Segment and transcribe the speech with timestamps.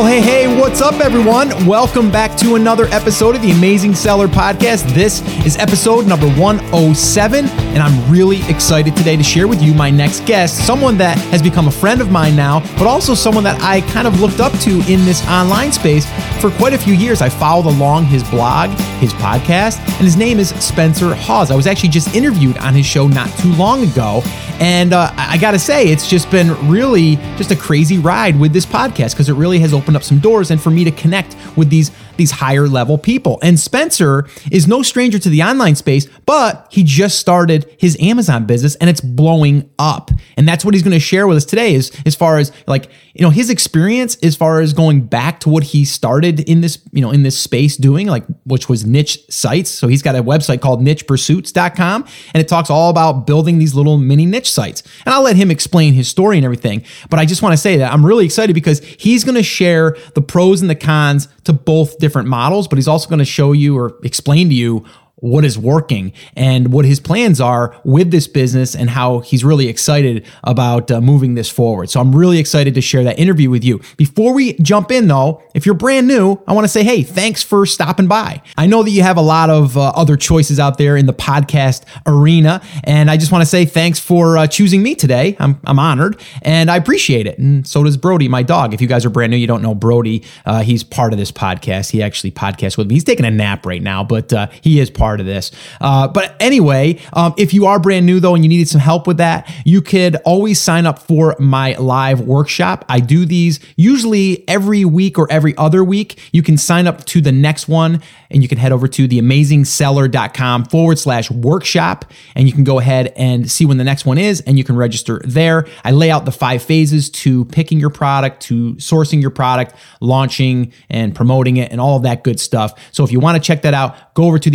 [0.00, 1.48] Well, what's up, everyone?
[1.66, 4.92] Welcome back to another episode of the Amazing Seller Podcast.
[4.94, 9.90] This is episode number 107, and I'm really excited today to share with you my
[9.90, 13.60] next guest, someone that has become a friend of mine now, but also someone that
[13.62, 16.06] I kind of looked up to in this online space
[16.40, 17.22] for quite a few years.
[17.22, 21.50] I followed along his blog, his podcast, and his name is Spencer Haws.
[21.50, 24.22] I was actually just interviewed on his show not too long ago,
[24.60, 28.52] and uh, I got to say, it's just been really just a crazy ride with
[28.52, 31.36] this podcast because it really has opened up some doors and for me to connect
[31.56, 31.90] with these
[32.20, 33.38] these higher level people.
[33.42, 38.44] And Spencer is no stranger to the online space, but he just started his Amazon
[38.44, 40.10] business and it's blowing up.
[40.36, 42.90] And that's what he's going to share with us today is as far as like,
[43.14, 46.78] you know, his experience as far as going back to what he started in this,
[46.92, 49.70] you know, in this space doing like which was niche sites.
[49.70, 53.96] So he's got a website called nichepursuits.com and it talks all about building these little
[53.96, 54.82] mini niche sites.
[55.06, 56.84] And I'll let him explain his story and everything.
[57.08, 59.96] But I just want to say that I'm really excited because he's going to share
[60.14, 63.50] the pros and the cons to both different models, but he's also going to show
[63.50, 64.84] you or explain to you
[65.20, 69.68] what is working and what his plans are with this business and how he's really
[69.68, 71.90] excited about uh, moving this forward.
[71.90, 73.80] So I'm really excited to share that interview with you.
[73.96, 77.42] Before we jump in though, if you're brand new, I want to say, hey, thanks
[77.42, 78.42] for stopping by.
[78.56, 81.12] I know that you have a lot of uh, other choices out there in the
[81.12, 85.36] podcast arena, and I just want to say thanks for uh, choosing me today.
[85.38, 87.38] I'm, I'm honored and I appreciate it.
[87.38, 88.74] And so does Brody, my dog.
[88.74, 91.32] If you guys are brand new, you don't know Brody, uh, he's part of this
[91.32, 91.90] podcast.
[91.90, 92.94] He actually podcasts with me.
[92.94, 95.50] He's taking a nap right now, but uh, he is part part of this.
[95.80, 99.08] Uh, but anyway, um, if you are brand new though and you needed some help
[99.08, 102.84] with that, you could always sign up for my live workshop.
[102.88, 106.20] I do these usually every week or every other week.
[106.30, 108.00] You can sign up to the next one
[108.30, 112.04] and you can head over to theamazingseller.com forward slash workshop
[112.36, 114.76] and you can go ahead and see when the next one is and you can
[114.76, 115.66] register there.
[115.84, 120.72] I lay out the five phases to picking your product, to sourcing your product, launching
[120.88, 122.78] and promoting it, and all of that good stuff.
[122.92, 124.50] So if you want to check that out, go over to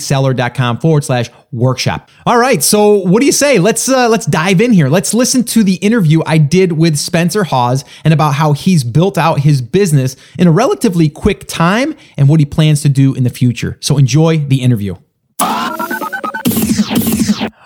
[0.00, 2.10] theamazingseller.com forward slash workshop.
[2.26, 3.58] All right, so what do you say?
[3.58, 4.88] Let's uh, let's dive in here.
[4.88, 9.18] Let's listen to the interview I did with Spencer Haws and about how he's built
[9.18, 13.24] out his business in a relatively quick time and what he plans to do in
[13.24, 13.78] the future.
[13.80, 14.96] So enjoy the interview.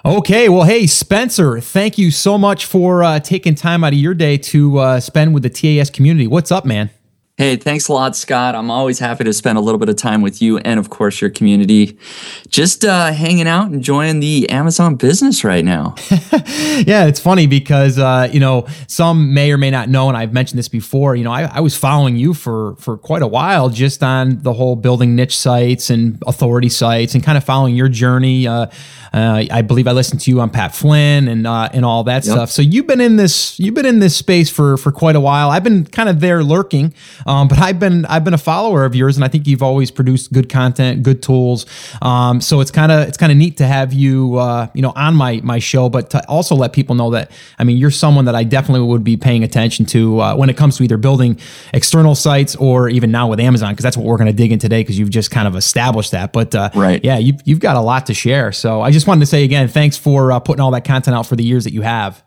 [0.06, 4.12] Okay, well, hey, Spencer, thank you so much for uh, taking time out of your
[4.12, 6.26] day to uh, spend with the TAS community.
[6.26, 6.90] What's up, man?
[7.36, 8.54] Hey, thanks a lot, Scott.
[8.54, 11.20] I'm always happy to spend a little bit of time with you and, of course,
[11.20, 11.98] your community.
[12.46, 15.96] Just uh, hanging out, and enjoying the Amazon business right now.
[16.10, 20.32] yeah, it's funny because uh, you know some may or may not know, and I've
[20.32, 21.16] mentioned this before.
[21.16, 24.52] You know, I, I, was following you for for quite a while, just on the
[24.52, 28.46] whole building niche sites and authority sites, and kind of following your journey.
[28.46, 28.66] Uh,
[29.14, 32.24] uh, I believe I listened to you on Pat Flynn and uh, and all that
[32.24, 32.32] yep.
[32.32, 32.50] stuff.
[32.50, 35.50] So you've been in this you've been in this space for for quite a while.
[35.50, 36.92] I've been kind of there lurking,
[37.26, 39.90] um, but I've been I've been a follower of yours, and I think you've always
[39.90, 41.66] produced good content, good tools.
[42.02, 44.92] Um, so it's kind of it's kind of neat to have you uh, you know
[44.96, 48.24] on my my show, but to also let people know that I mean you're someone
[48.24, 51.38] that I definitely would be paying attention to uh, when it comes to either building
[51.72, 54.58] external sites or even now with Amazon because that's what we're going to dig in
[54.58, 56.32] today because you've just kind of established that.
[56.32, 58.50] But uh, right, yeah, you've you've got a lot to share.
[58.50, 61.14] So I just just wanted to say again, thanks for uh, putting all that content
[61.14, 62.24] out for the years that you have.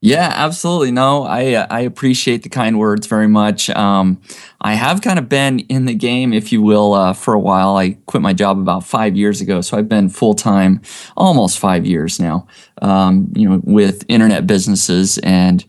[0.00, 0.92] Yeah, absolutely.
[0.92, 3.68] No, I uh, I appreciate the kind words very much.
[3.70, 4.20] Um,
[4.60, 7.76] I have kind of been in the game, if you will, uh, for a while.
[7.76, 10.82] I quit my job about five years ago, so I've been full time
[11.16, 12.46] almost five years now.
[12.80, 15.64] Um, you know, with internet businesses and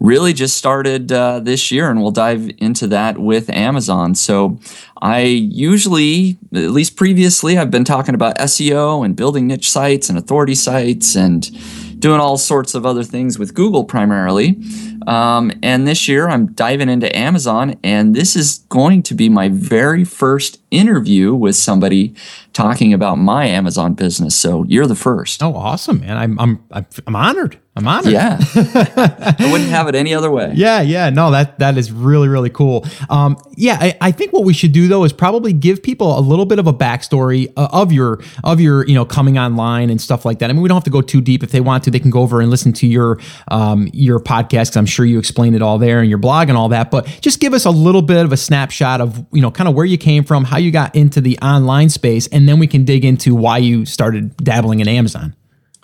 [0.00, 4.16] really just started uh, this year, and we'll dive into that with Amazon.
[4.16, 4.58] So
[5.00, 10.18] I usually, at least previously, I've been talking about SEO and building niche sites and
[10.18, 11.48] authority sites and
[11.98, 14.60] doing all sorts of other things with Google primarily.
[15.06, 19.48] Um, and this year, I'm diving into Amazon, and this is going to be my
[19.48, 22.14] very first interview with somebody
[22.52, 24.34] talking about my Amazon business.
[24.34, 25.42] So you're the first.
[25.42, 26.16] Oh, awesome, man!
[26.16, 26.64] I'm I'm
[27.06, 27.58] I'm honored.
[27.76, 28.12] I'm honored.
[28.12, 30.52] Yeah, I wouldn't have it any other way.
[30.56, 32.84] Yeah, yeah, no, that that is really really cool.
[33.08, 36.20] Um, yeah, I, I think what we should do though is probably give people a
[36.20, 40.00] little bit of a backstory uh, of your of your you know coming online and
[40.00, 40.50] stuff like that.
[40.50, 41.44] I mean, we don't have to go too deep.
[41.44, 44.76] If they want to, they can go over and listen to your um, your podcast.
[44.76, 46.90] I'm sure you explained it all there and your blog and all that.
[46.90, 49.76] But just give us a little bit of a snapshot of you know kind of
[49.76, 52.84] where you came from, how you got into the online space, and then we can
[52.84, 55.34] dig into why you started dabbling in Amazon.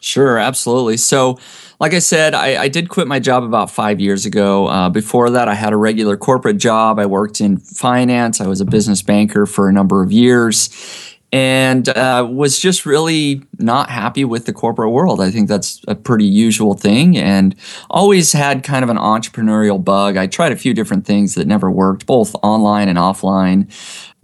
[0.01, 0.99] Sure, absolutely.
[0.99, 1.39] So,
[1.81, 4.67] like I said, I, I did quit my job about five years ago.
[4.67, 6.99] Uh, before that, I had a regular corporate job.
[6.99, 8.39] I worked in finance.
[8.39, 10.69] I was a business banker for a number of years.
[11.35, 15.21] and uh, was just really not happy with the corporate world.
[15.21, 17.57] I think that's a pretty usual thing, and
[17.91, 20.17] always had kind of an entrepreneurial bug.
[20.17, 23.67] I tried a few different things that never worked, both online and offline.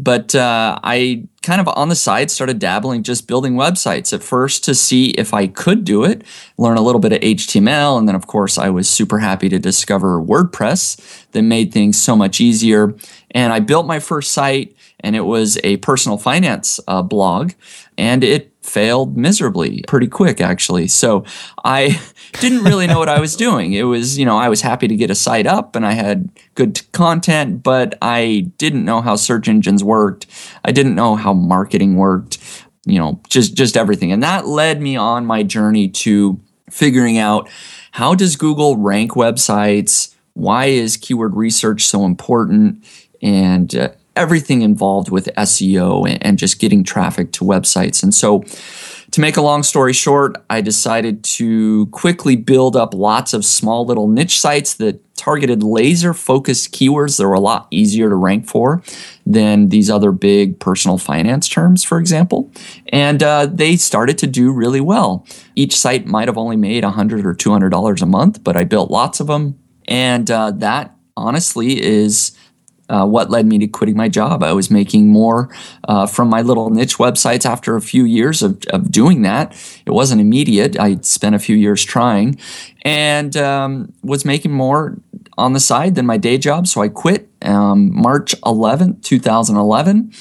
[0.02, 4.64] But uh, I kind of on the side started dabbling just building websites at first
[4.64, 6.22] to see if I could do it,
[6.56, 7.98] learn a little bit of HTML.
[7.98, 12.16] And then, of course, I was super happy to discover WordPress that made things so
[12.16, 12.94] much easier.
[13.32, 17.52] And I built my first site, and it was a personal finance uh, blog,
[17.98, 20.86] and it failed miserably pretty quick actually.
[20.86, 21.24] So
[21.64, 22.00] i
[22.40, 23.72] didn't really know what i was doing.
[23.72, 26.30] It was you know i was happy to get a site up and i had
[26.54, 30.26] good content but i didn't know how search engines worked.
[30.64, 32.38] I didn't know how marketing worked
[32.86, 34.12] you know just just everything.
[34.12, 36.40] And that led me on my journey to
[36.70, 37.48] figuring out
[37.90, 40.14] how does google rank websites?
[40.34, 42.84] Why is keyword research so important?
[43.20, 43.90] And uh,
[44.20, 48.02] everything involved with SEO and just getting traffic to websites.
[48.02, 48.44] And so,
[49.12, 53.84] to make a long story short, I decided to quickly build up lots of small
[53.84, 58.46] little niche sites that targeted laser focused keywords that were a lot easier to rank
[58.46, 58.82] for
[59.26, 62.50] than these other big personal finance terms, for example.
[62.92, 65.26] And uh, they started to do really well.
[65.56, 69.18] Each site might have only made 100 or $200 a month, but I built lots
[69.18, 69.58] of them.
[69.88, 72.32] And uh, that honestly is
[72.90, 74.42] uh, what led me to quitting my job.
[74.42, 75.48] I was making more
[75.88, 79.52] uh, from my little niche websites after a few years of, of doing that.
[79.86, 80.78] It wasn't immediate.
[80.78, 82.38] I spent a few years trying
[82.82, 84.98] and um, was making more
[85.38, 86.66] on the side than my day job.
[86.66, 90.12] So I quit um, March 11th, 2011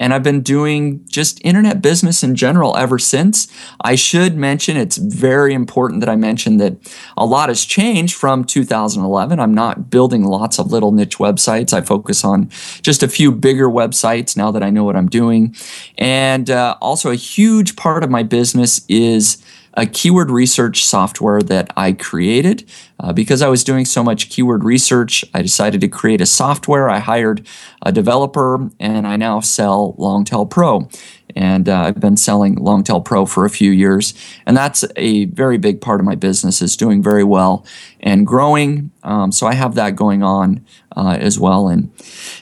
[0.00, 3.46] and I've been doing just internet business in general ever since.
[3.82, 6.76] I should mention it's very important that I mention that
[7.18, 9.38] a lot has changed from 2011.
[9.38, 11.74] I'm not building lots of little niche websites.
[11.74, 12.48] I focus on
[12.80, 15.54] just a few bigger websites now that I know what I'm doing.
[15.98, 19.44] And uh, also, a huge part of my business is
[19.80, 22.70] a keyword research software that I created.
[23.02, 26.90] Uh, because I was doing so much keyword research, I decided to create a software.
[26.90, 27.46] I hired
[27.80, 30.90] a developer and I now sell Longtail Pro.
[31.34, 34.12] And uh, I've been selling Longtail Pro for a few years.
[34.44, 37.64] And that's a very big part of my business, is doing very well
[38.00, 38.90] and growing.
[39.02, 40.62] Um, so I have that going on
[40.96, 41.68] uh, as well.
[41.68, 41.90] And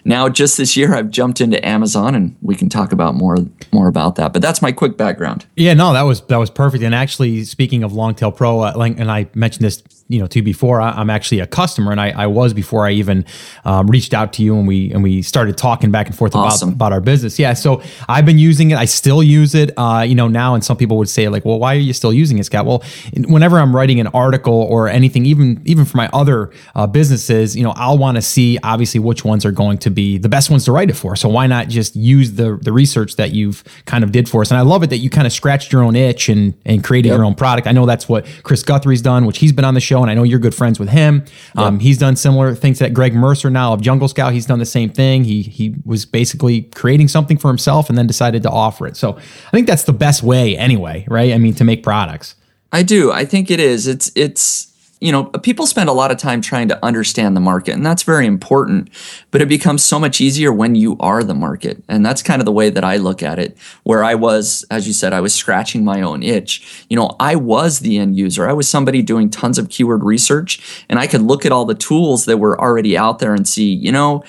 [0.04, 3.36] now, just this year, I've jumped into Amazon, and we can talk about more
[3.72, 4.32] more about that.
[4.32, 5.46] But that's my quick background.
[5.56, 6.82] Yeah, no, that was that was perfect.
[6.82, 10.42] And actually, speaking of Longtail Pro, uh, and I mentioned this you know to you
[10.42, 13.26] before I, am actually a customer and I, I, was before I even
[13.64, 16.70] um, reached out to you and we and we started talking back and forth awesome.
[16.70, 17.38] about about our business.
[17.38, 18.78] Yeah, so I've been using it.
[18.78, 19.70] I still use it.
[19.76, 22.12] Uh, you know now, and some people would say like, well, why are you still
[22.12, 22.64] using it, Scott?
[22.64, 22.82] Well,
[23.26, 27.62] whenever I'm writing an article or anything, even even for my other uh, businesses, you
[27.62, 30.64] know, I'll want to see obviously which ones are going to be the best ones
[30.64, 31.16] to write it for.
[31.16, 34.50] So why not just use the the research that you've kind of did for us?
[34.50, 37.08] And I love it that you kind of scratched your own itch and and created
[37.08, 37.18] yep.
[37.18, 37.66] your own product.
[37.66, 40.10] I know that's what Chris Guthrie's done, which he's been on the show show, and
[40.10, 41.24] I know you're good friends with him.
[41.56, 44.32] Um, He's done similar things that Greg Mercer now of Jungle Scout.
[44.32, 45.24] He's done the same thing.
[45.24, 48.96] He he was basically creating something for himself and then decided to offer it.
[48.96, 51.32] So I think that's the best way, anyway, right?
[51.32, 52.36] I mean, to make products.
[52.72, 53.10] I do.
[53.10, 53.86] I think it is.
[53.86, 54.67] It's it's
[55.00, 58.02] you know, people spend a lot of time trying to understand the market, and that's
[58.02, 58.90] very important.
[59.30, 61.82] But it becomes so much easier when you are the market.
[61.88, 64.86] And that's kind of the way that I look at it, where I was, as
[64.86, 66.84] you said, I was scratching my own itch.
[66.88, 68.48] You know, I was the end user.
[68.48, 71.74] I was somebody doing tons of keyword research, and I could look at all the
[71.74, 74.24] tools that were already out there and see, you know,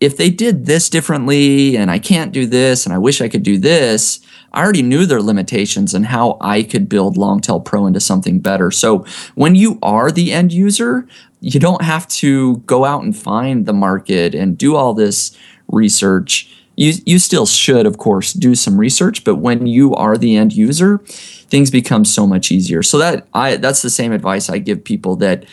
[0.00, 3.42] if they did this differently and I can't do this and I wish I could
[3.42, 4.20] do this,
[4.56, 8.70] I already knew their limitations and how I could build Longtail Pro into something better.
[8.70, 11.06] So when you are the end user,
[11.40, 15.36] you don't have to go out and find the market and do all this
[15.68, 16.50] research.
[16.74, 20.54] You, you still should, of course, do some research, but when you are the end
[20.54, 22.82] user, things become so much easier.
[22.82, 25.44] So that I that's the same advice I give people that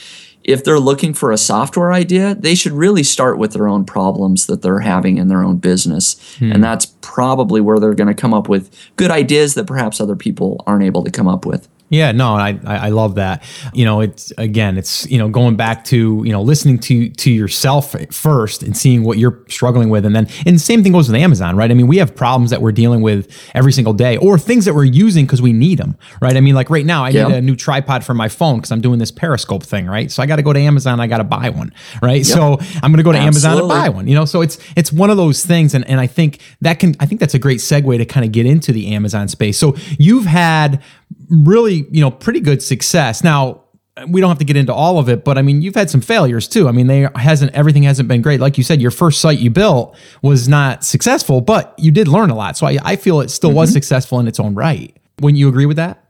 [0.43, 4.45] if they're looking for a software idea, they should really start with their own problems
[4.47, 6.37] that they're having in their own business.
[6.37, 6.51] Hmm.
[6.51, 10.15] And that's probably where they're going to come up with good ideas that perhaps other
[10.15, 11.67] people aren't able to come up with.
[11.93, 13.43] Yeah, no, I I love that.
[13.71, 17.31] You know, it's again, it's you know going back to you know listening to to
[17.31, 21.07] yourself first and seeing what you're struggling with, and then and the same thing goes
[21.07, 21.69] with Amazon, right?
[21.69, 24.73] I mean, we have problems that we're dealing with every single day, or things that
[24.73, 26.35] we're using because we need them, right?
[26.35, 28.81] I mean, like right now, I need a new tripod for my phone because I'm
[28.81, 30.11] doing this Periscope thing, right?
[30.11, 31.71] So I got to go to Amazon, I got to buy one,
[32.01, 32.25] right?
[32.25, 32.25] Yep.
[32.25, 33.21] So I'm going to go to Absolutely.
[33.21, 34.25] Amazon and buy one, you know.
[34.25, 37.21] So it's it's one of those things, and and I think that can I think
[37.21, 39.59] that's a great segue to kind of get into the Amazon space.
[39.59, 40.81] So you've had
[41.29, 43.23] really, you know, pretty good success.
[43.23, 43.63] Now,
[44.07, 46.01] we don't have to get into all of it, but I mean, you've had some
[46.01, 46.67] failures too.
[46.67, 48.39] I mean, they hasn't everything hasn't been great.
[48.39, 52.29] Like you said, your first site you built was not successful, but you did learn
[52.29, 52.57] a lot.
[52.57, 53.57] So I, I feel it still mm-hmm.
[53.57, 54.95] was successful in its own right.
[55.19, 56.03] Wouldn't you agree with that?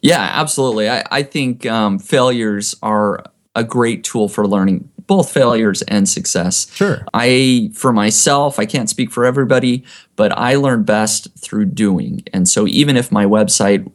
[0.00, 0.88] Yeah, absolutely.
[0.88, 6.70] I, I think um, failures are a great tool for learning both failures and success.
[6.74, 7.04] Sure.
[7.14, 9.84] I, for myself, I can't speak for everybody,
[10.16, 12.22] but I learn best through doing.
[12.32, 13.90] And so even if my website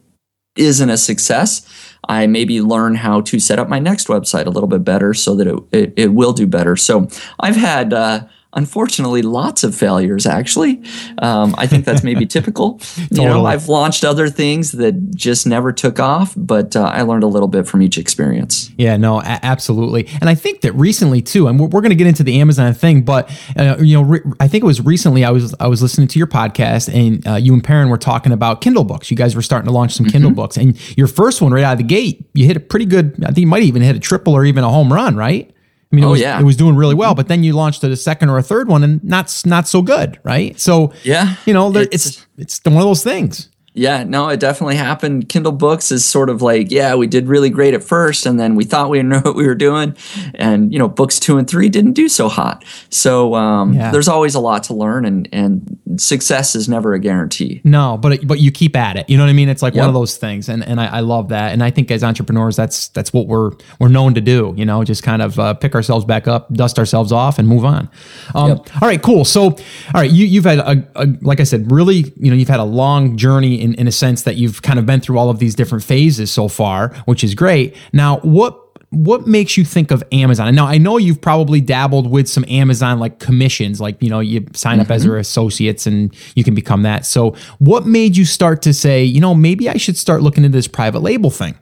[0.56, 4.68] isn't a success, I maybe learn how to set up my next website a little
[4.68, 6.76] bit better so that it, it, it will do better.
[6.76, 7.08] So
[7.40, 10.82] I've had, uh, unfortunately lots of failures actually.
[11.18, 12.78] Um, i think that's maybe typical.
[12.78, 13.22] Totally.
[13.22, 17.24] you know i've launched other things that just never took off but uh, i learned
[17.24, 18.70] a little bit from each experience.
[18.76, 20.08] Yeah no a- absolutely.
[20.20, 22.74] And i think that recently too and we're, we're going to get into the amazon
[22.74, 25.82] thing but uh, you know re- i think it was recently i was i was
[25.82, 29.10] listening to your podcast and uh, you and Perrin were talking about kindle books.
[29.10, 30.12] You guys were starting to launch some mm-hmm.
[30.12, 30.56] kindle books.
[30.56, 33.26] And your first one right out of the gate you hit a pretty good i
[33.26, 35.51] think you might even hit a triple or even a home run right
[35.92, 36.40] I mean, it, oh, was, yeah.
[36.40, 37.16] it was doing really well, mm-hmm.
[37.18, 40.18] but then you launched a second or a third one and not not so good,
[40.24, 40.58] right?
[40.58, 43.50] So yeah, you know, it's it's, it's one of those things.
[43.74, 45.30] Yeah, no, it definitely happened.
[45.30, 48.54] Kindle Books is sort of like, yeah, we did really great at first, and then
[48.54, 49.96] we thought we knew what we were doing,
[50.34, 52.64] and you know, books two and three didn't do so hot.
[52.90, 53.90] So um, yeah.
[53.90, 57.62] there's always a lot to learn, and and success is never a guarantee.
[57.64, 59.08] No, but but you keep at it.
[59.08, 59.48] You know what I mean?
[59.48, 59.82] It's like yep.
[59.82, 61.52] one of those things, and and I, I, love that.
[61.52, 64.52] And I think as entrepreneurs, that's that's what we're we're known to do.
[64.56, 67.64] You know, just kind of uh, pick ourselves back up, dust ourselves off, and move
[67.64, 67.88] on.
[68.34, 68.82] Um, yep.
[68.82, 69.24] All right, cool.
[69.24, 69.56] So, all
[69.94, 72.64] right, you you've had a, a like I said, really, you know, you've had a
[72.64, 75.54] long journey in in a sense that you've kind of been through all of these
[75.54, 77.76] different phases so far, which is great.
[77.92, 78.58] Now, what
[78.90, 80.48] what makes you think of Amazon?
[80.48, 84.20] And now I know you've probably dabbled with some Amazon like commissions, like you know
[84.20, 84.92] you sign up mm-hmm.
[84.92, 87.06] as their associates and you can become that.
[87.06, 90.56] So, what made you start to say, you know, maybe I should start looking into
[90.56, 91.56] this private label thing?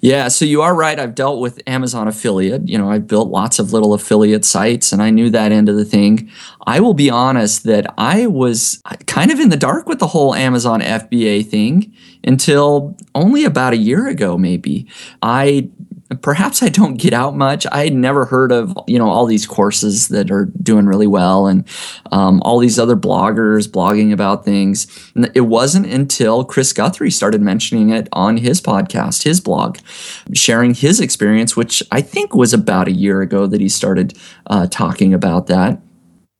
[0.00, 0.98] Yeah, so you are right.
[0.98, 2.66] I've dealt with Amazon affiliate.
[2.66, 5.76] You know, I've built lots of little affiliate sites and I knew that end of
[5.76, 6.30] the thing.
[6.66, 10.06] I will be honest that I was uh, kind of in the dark with the
[10.06, 14.88] whole Amazon FBA thing until only about a year ago, maybe.
[15.20, 15.68] I
[16.22, 17.66] perhaps I don't get out much.
[17.70, 21.46] I had never heard of you know all these courses that are doing really well
[21.46, 21.66] and
[22.10, 24.86] um, all these other bloggers blogging about things.
[25.14, 29.78] And it wasn't until Chris Guthrie started mentioning it on his podcast, his blog,
[30.34, 34.66] sharing his experience, which I think was about a year ago that he started uh,
[34.66, 35.80] talking about that.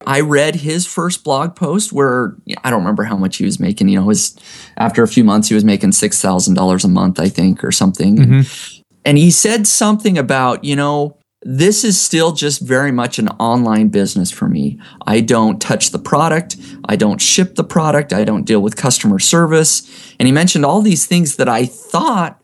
[0.06, 2.34] I read his first blog post where
[2.64, 3.88] I don't remember how much he was making.
[3.88, 4.34] You know, was
[4.78, 7.70] after a few months he was making six thousand dollars a month, I think, or
[7.70, 8.16] something.
[8.16, 13.28] Mm-hmm and he said something about, you know, this is still just very much an
[13.28, 14.78] online business for me.
[15.06, 16.56] I don't touch the product.
[16.86, 18.12] I don't ship the product.
[18.12, 20.14] I don't deal with customer service.
[20.18, 22.39] And he mentioned all these things that I thought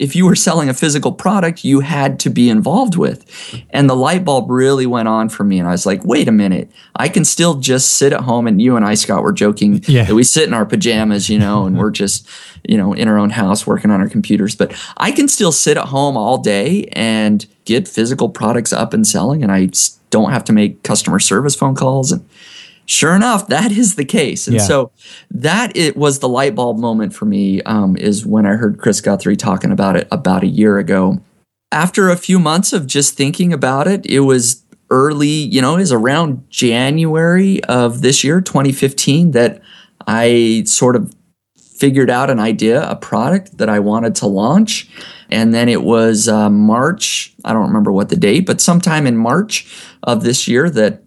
[0.00, 3.24] if you were selling a physical product, you had to be involved with.
[3.70, 5.60] And the light bulb really went on for me.
[5.60, 8.48] And I was like, wait a minute, I can still just sit at home.
[8.48, 10.04] And you and I, Scott, were joking yeah.
[10.04, 12.28] that we sit in our pajamas, you know, and we're just,
[12.68, 14.56] you know, in our own house working on our computers.
[14.56, 19.06] But I can still sit at home all day and get physical products up and
[19.06, 19.44] selling.
[19.44, 19.70] And I
[20.10, 22.10] don't have to make customer service phone calls.
[22.10, 22.28] And
[22.86, 24.46] sure enough, that is the case.
[24.46, 24.62] And yeah.
[24.62, 24.92] so
[25.30, 29.00] that it was the light bulb moment for me um, is when I heard Chris
[29.00, 31.20] Guthrie talking about it about a year ago.
[31.72, 35.92] After a few months of just thinking about it, it was early, you know, is
[35.92, 39.60] around January of this year, 2015, that
[40.06, 41.12] I sort of
[41.56, 44.88] figured out an idea, a product that I wanted to launch.
[45.30, 49.16] And then it was uh, March, I don't remember what the date, but sometime in
[49.16, 49.66] March
[50.02, 51.02] of this year that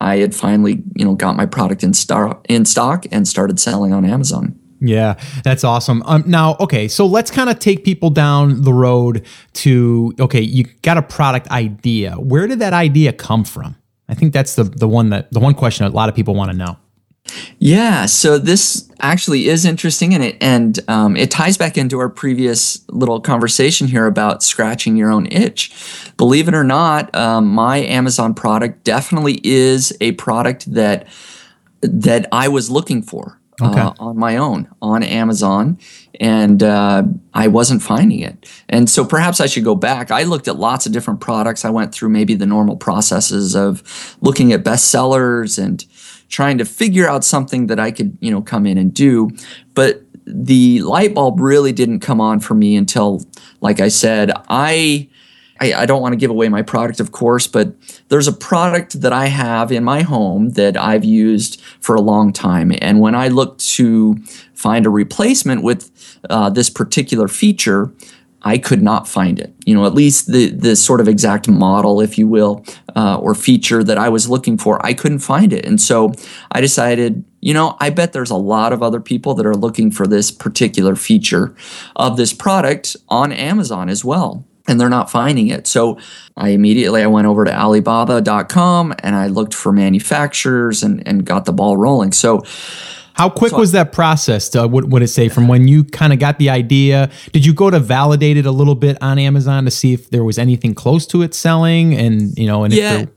[0.00, 3.92] I had finally, you know, got my product in stock in stock and started selling
[3.92, 4.58] on Amazon.
[4.80, 6.02] Yeah, that's awesome.
[6.04, 9.24] Um, now, okay, so let's kind of take people down the road
[9.54, 12.12] to okay, you got a product idea.
[12.14, 13.76] Where did that idea come from?
[14.08, 16.50] I think that's the the one that the one question a lot of people want
[16.50, 16.76] to know.
[17.58, 22.08] Yeah, so this actually is interesting, and it and um, it ties back into our
[22.08, 25.72] previous little conversation here about scratching your own itch.
[26.16, 31.06] Believe it or not, um, my Amazon product definitely is a product that
[31.82, 33.80] that I was looking for okay.
[33.80, 35.78] uh, on my own on Amazon,
[36.20, 38.48] and uh, I wasn't finding it.
[38.68, 40.10] And so perhaps I should go back.
[40.10, 41.64] I looked at lots of different products.
[41.64, 45.84] I went through maybe the normal processes of looking at bestsellers and
[46.28, 49.30] trying to figure out something that I could, you know, come in and do.
[49.74, 53.22] But the light bulb really didn't come on for me until,
[53.60, 55.08] like I said, I.
[55.58, 57.72] I, I don't want to give away my product, of course, but
[58.10, 62.30] there's a product that I have in my home that I've used for a long
[62.30, 62.72] time.
[62.82, 64.16] And when I look to
[64.52, 65.90] find a replacement with
[66.28, 67.90] uh, this particular feature,
[68.46, 69.52] I could not find it.
[69.66, 73.34] You know, at least the the sort of exact model, if you will, uh, or
[73.34, 75.66] feature that I was looking for, I couldn't find it.
[75.66, 76.12] And so
[76.52, 79.90] I decided, you know, I bet there's a lot of other people that are looking
[79.90, 81.56] for this particular feature
[81.96, 85.66] of this product on Amazon as well and they're not finding it.
[85.66, 85.98] So
[86.36, 91.44] I immediately I went over to Alibaba.com and I looked for manufacturers and, and got
[91.44, 92.12] the ball rolling.
[92.12, 92.42] So
[93.16, 94.50] how quick so, was that process?
[94.50, 97.10] To, what would it say from when you kind of got the idea?
[97.32, 100.22] Did you go to validate it a little bit on Amazon to see if there
[100.22, 101.94] was anything close to it selling?
[101.94, 103.08] And you know, and yeah, there,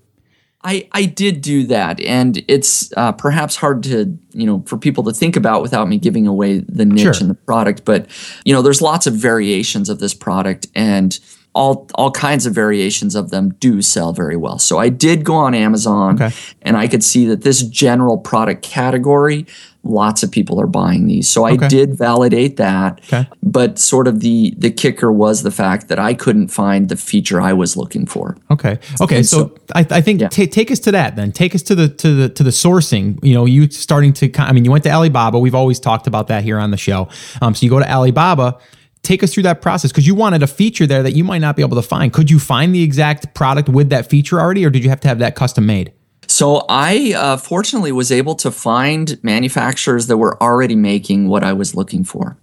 [0.64, 5.04] I I did do that, and it's uh, perhaps hard to you know for people
[5.04, 7.14] to think about without me giving away the niche sure.
[7.20, 7.84] and the product.
[7.84, 8.08] But
[8.46, 11.20] you know, there's lots of variations of this product, and
[11.54, 14.60] all all kinds of variations of them do sell very well.
[14.60, 16.36] So I did go on Amazon okay.
[16.62, 19.46] and I could see that this general product category
[19.84, 21.28] lots of people are buying these.
[21.28, 21.68] So I okay.
[21.68, 23.00] did validate that.
[23.06, 23.28] Okay.
[23.42, 27.42] But sort of the the kicker was the fact that I couldn't find the feature
[27.42, 28.38] I was looking for.
[28.52, 28.78] Okay.
[29.02, 29.24] Okay.
[29.24, 30.28] So, so, I, I think yeah.
[30.28, 31.32] t- take us to that then.
[31.32, 33.24] Take us to the to the to the sourcing.
[33.24, 35.40] You know, you starting to I mean, you went to Alibaba.
[35.40, 37.10] We've always talked about that here on the show.
[37.42, 38.60] Um, so you go to Alibaba
[39.04, 41.56] take us through that process because you wanted a feature there that you might not
[41.56, 42.14] be able to find.
[42.14, 45.08] Could you find the exact product with that feature already, or did you have to
[45.08, 45.94] have that custom made?
[46.28, 51.54] So I uh, fortunately was able to find manufacturers that were already making what I
[51.54, 52.38] was looking for,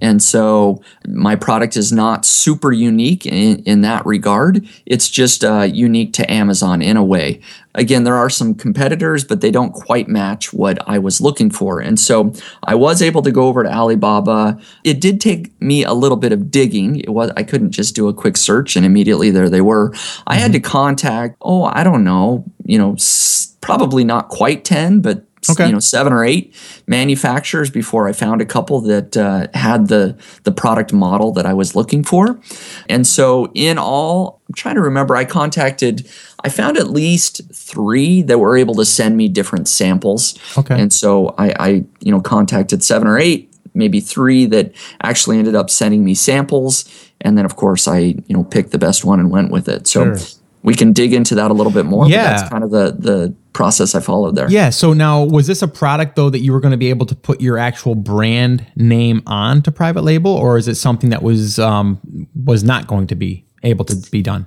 [0.00, 4.64] and so my product is not super unique in, in that regard.
[4.86, 7.40] It's just uh, unique to Amazon in a way.
[7.74, 11.80] Again, there are some competitors, but they don't quite match what I was looking for.
[11.80, 12.32] And so
[12.64, 14.58] I was able to go over to Alibaba.
[14.84, 17.00] It did take me a little bit of digging.
[17.00, 19.90] It was I couldn't just do a quick search and immediately there they were.
[19.90, 20.22] Mm-hmm.
[20.26, 20.62] I had mm-hmm.
[20.62, 25.66] to contact, oh, I don't know, you know, s- probably not quite 10, but okay.
[25.66, 26.54] you know seven or eight
[26.86, 31.54] manufacturers before I found a couple that uh, had the the product model that I
[31.54, 32.40] was looking for.
[32.88, 35.16] And so in all, I'm trying to remember.
[35.16, 36.08] I contacted.
[36.44, 40.38] I found at least three that were able to send me different samples.
[40.58, 40.80] Okay.
[40.80, 41.68] And so I, I
[42.00, 44.72] you know contacted seven or eight maybe three that
[45.02, 46.84] actually ended up sending me samples
[47.20, 49.86] and then of course i you know picked the best one and went with it
[49.86, 50.26] so sure.
[50.62, 53.34] we can dig into that a little bit more yeah that's kind of the the
[53.52, 54.50] process I followed there.
[54.50, 54.70] Yeah.
[54.70, 57.14] So now, was this a product though that you were going to be able to
[57.14, 61.58] put your actual brand name on to private label, or is it something that was
[61.58, 62.00] um,
[62.34, 64.46] was not going to be able to be done?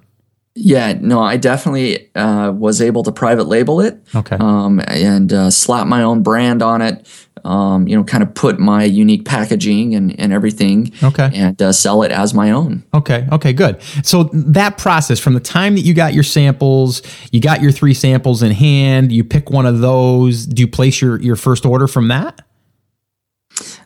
[0.57, 4.01] Yeah, no, I definitely uh, was able to private label it.
[4.15, 4.37] Okay.
[4.39, 7.05] Um, and uh, slap my own brand on it
[7.45, 11.29] um, you know, kind of put my unique packaging and, and everything okay.
[11.33, 12.83] and uh, sell it as my own.
[12.93, 13.27] Okay.
[13.31, 13.81] Okay, good.
[14.03, 17.93] So that process from the time that you got your samples, you got your three
[17.93, 21.87] samples in hand, you pick one of those, do you place your, your first order
[21.87, 22.41] from that?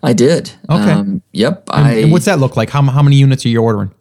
[0.01, 0.53] I did.
[0.69, 0.91] Okay.
[0.91, 1.69] Um, yep.
[1.73, 2.69] And, I, and what's that look like?
[2.69, 3.93] How, how many units are you ordering?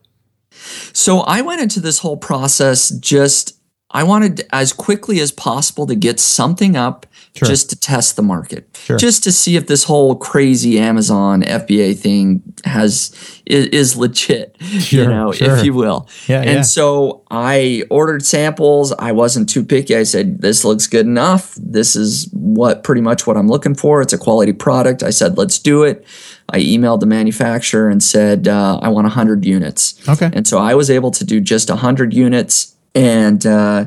[0.92, 3.58] So I went into this whole process just
[3.90, 7.06] I wanted as quickly as possible to get something up
[7.38, 7.48] sure.
[7.48, 8.96] just to test the market, sure.
[8.96, 13.10] just to see if this whole crazy Amazon FBA thing has
[13.46, 16.08] is, is legit, sure, you know, if you will.
[16.26, 16.62] Yeah, and yeah.
[16.62, 18.92] so I ordered samples.
[18.92, 19.96] I wasn't too picky.
[19.96, 21.54] I said, "This looks good enough.
[21.56, 24.02] This is what pretty much what I'm looking for.
[24.02, 26.04] It's a quality product." I said, "Let's do it."
[26.50, 30.30] I emailed the manufacturer and said, uh, "I want 100 units." Okay.
[30.32, 33.86] And so I was able to do just 100 units and uh,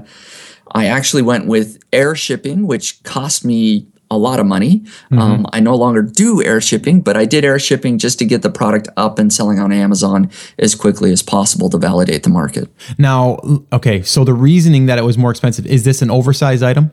[0.71, 4.79] I actually went with air shipping, which cost me a lot of money.
[4.79, 5.19] Mm-hmm.
[5.19, 8.41] Um, I no longer do air shipping, but I did air shipping just to get
[8.41, 10.29] the product up and selling on Amazon
[10.60, 12.69] as quickly as possible to validate the market.
[12.97, 13.39] Now,
[13.71, 16.91] okay, so the reasoning that it was more expensive is this an oversized item?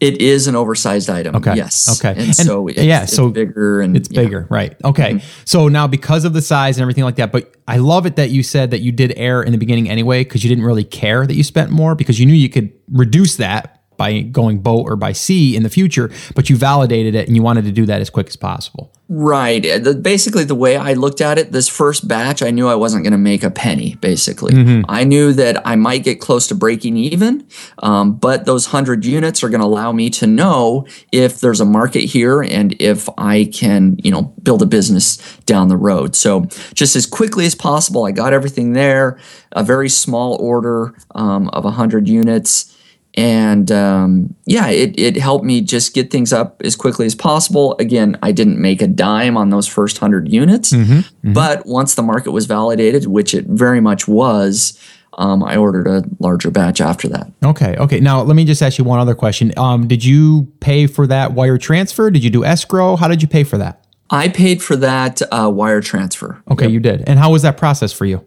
[0.00, 1.36] It is an oversized item.
[1.36, 1.56] Okay.
[1.56, 1.98] Yes.
[1.98, 2.10] Okay.
[2.10, 4.76] And, and so it's, yeah, so it's bigger and it's bigger, right?
[4.84, 5.14] Okay.
[5.14, 5.42] Mm-hmm.
[5.44, 8.30] So now because of the size and everything like that, but I love it that
[8.30, 11.26] you said that you did air in the beginning anyway because you didn't really care
[11.26, 14.96] that you spent more because you knew you could reduce that by going boat or
[14.96, 18.00] by sea in the future, but you validated it and you wanted to do that
[18.00, 18.90] as quick as possible.
[19.12, 19.66] Right.
[19.66, 23.02] Uh, basically, the way I looked at it, this first batch, I knew I wasn't
[23.02, 24.52] going to make a penny, basically.
[24.52, 24.88] Mm-hmm.
[24.88, 27.44] I knew that I might get close to breaking even,
[27.80, 31.64] um, but those 100 units are going to allow me to know if there's a
[31.64, 36.14] market here and if I can, you know, build a business down the road.
[36.14, 36.44] So
[36.74, 39.18] just as quickly as possible, I got everything there,
[39.50, 42.76] a very small order um, of 100 units
[43.14, 47.76] and um, yeah, it, it helped me just get things up as quickly as possible.
[47.78, 51.32] Again, I didn't make a dime on those first hundred units, mm-hmm, mm-hmm.
[51.32, 54.78] but once the market was validated, which it very much was,
[55.18, 57.30] um, I ordered a larger batch after that.
[57.44, 58.00] Okay, okay.
[58.00, 59.52] Now let me just ask you one other question.
[59.56, 62.10] Um, did you pay for that wire transfer?
[62.10, 62.96] Did you do escrow?
[62.96, 63.84] How did you pay for that?
[64.10, 66.42] I paid for that uh, wire transfer.
[66.50, 66.72] Okay, yep.
[66.72, 67.04] you did.
[67.08, 68.24] And how was that process for you?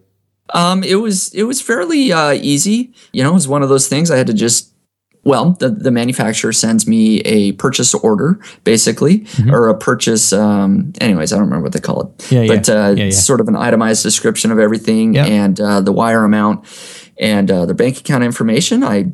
[0.53, 2.93] Um, it was it was fairly uh, easy.
[3.11, 4.72] You know, it was one of those things I had to just.
[5.25, 9.51] Well, the, the manufacturer sends me a purchase order, basically, Mm-hmm.
[9.53, 10.33] or a purchase.
[10.33, 12.47] Um, anyways, I don't remember what they call it, Yeah, yeah.
[12.55, 13.09] but uh, Yeah, yeah.
[13.11, 16.65] sort of an itemized description of everything and uh, the wire amount
[17.17, 18.83] and uh, the bank account information.
[18.83, 19.13] I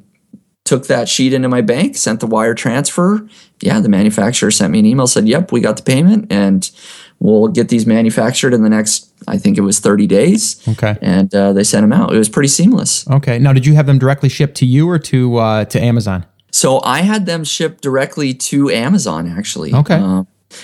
[0.66, 3.28] took that sheet into my bank, sent the wire transfer.
[3.62, 6.70] Yeah, the manufacturer sent me an email, said, "Yep, we got the payment, and
[7.20, 10.98] we'll get these manufactured in the next, I think it was 30 days." Okay.
[11.02, 12.14] And uh, they sent them out.
[12.14, 13.08] It was pretty seamless.
[13.10, 13.40] Okay.
[13.40, 16.26] Now, did you have them directly shipped to you or to uh, to Amazon?
[16.52, 19.74] So I had them shipped directly to Amazon, actually.
[19.74, 19.96] Okay.
[19.96, 20.24] Uh,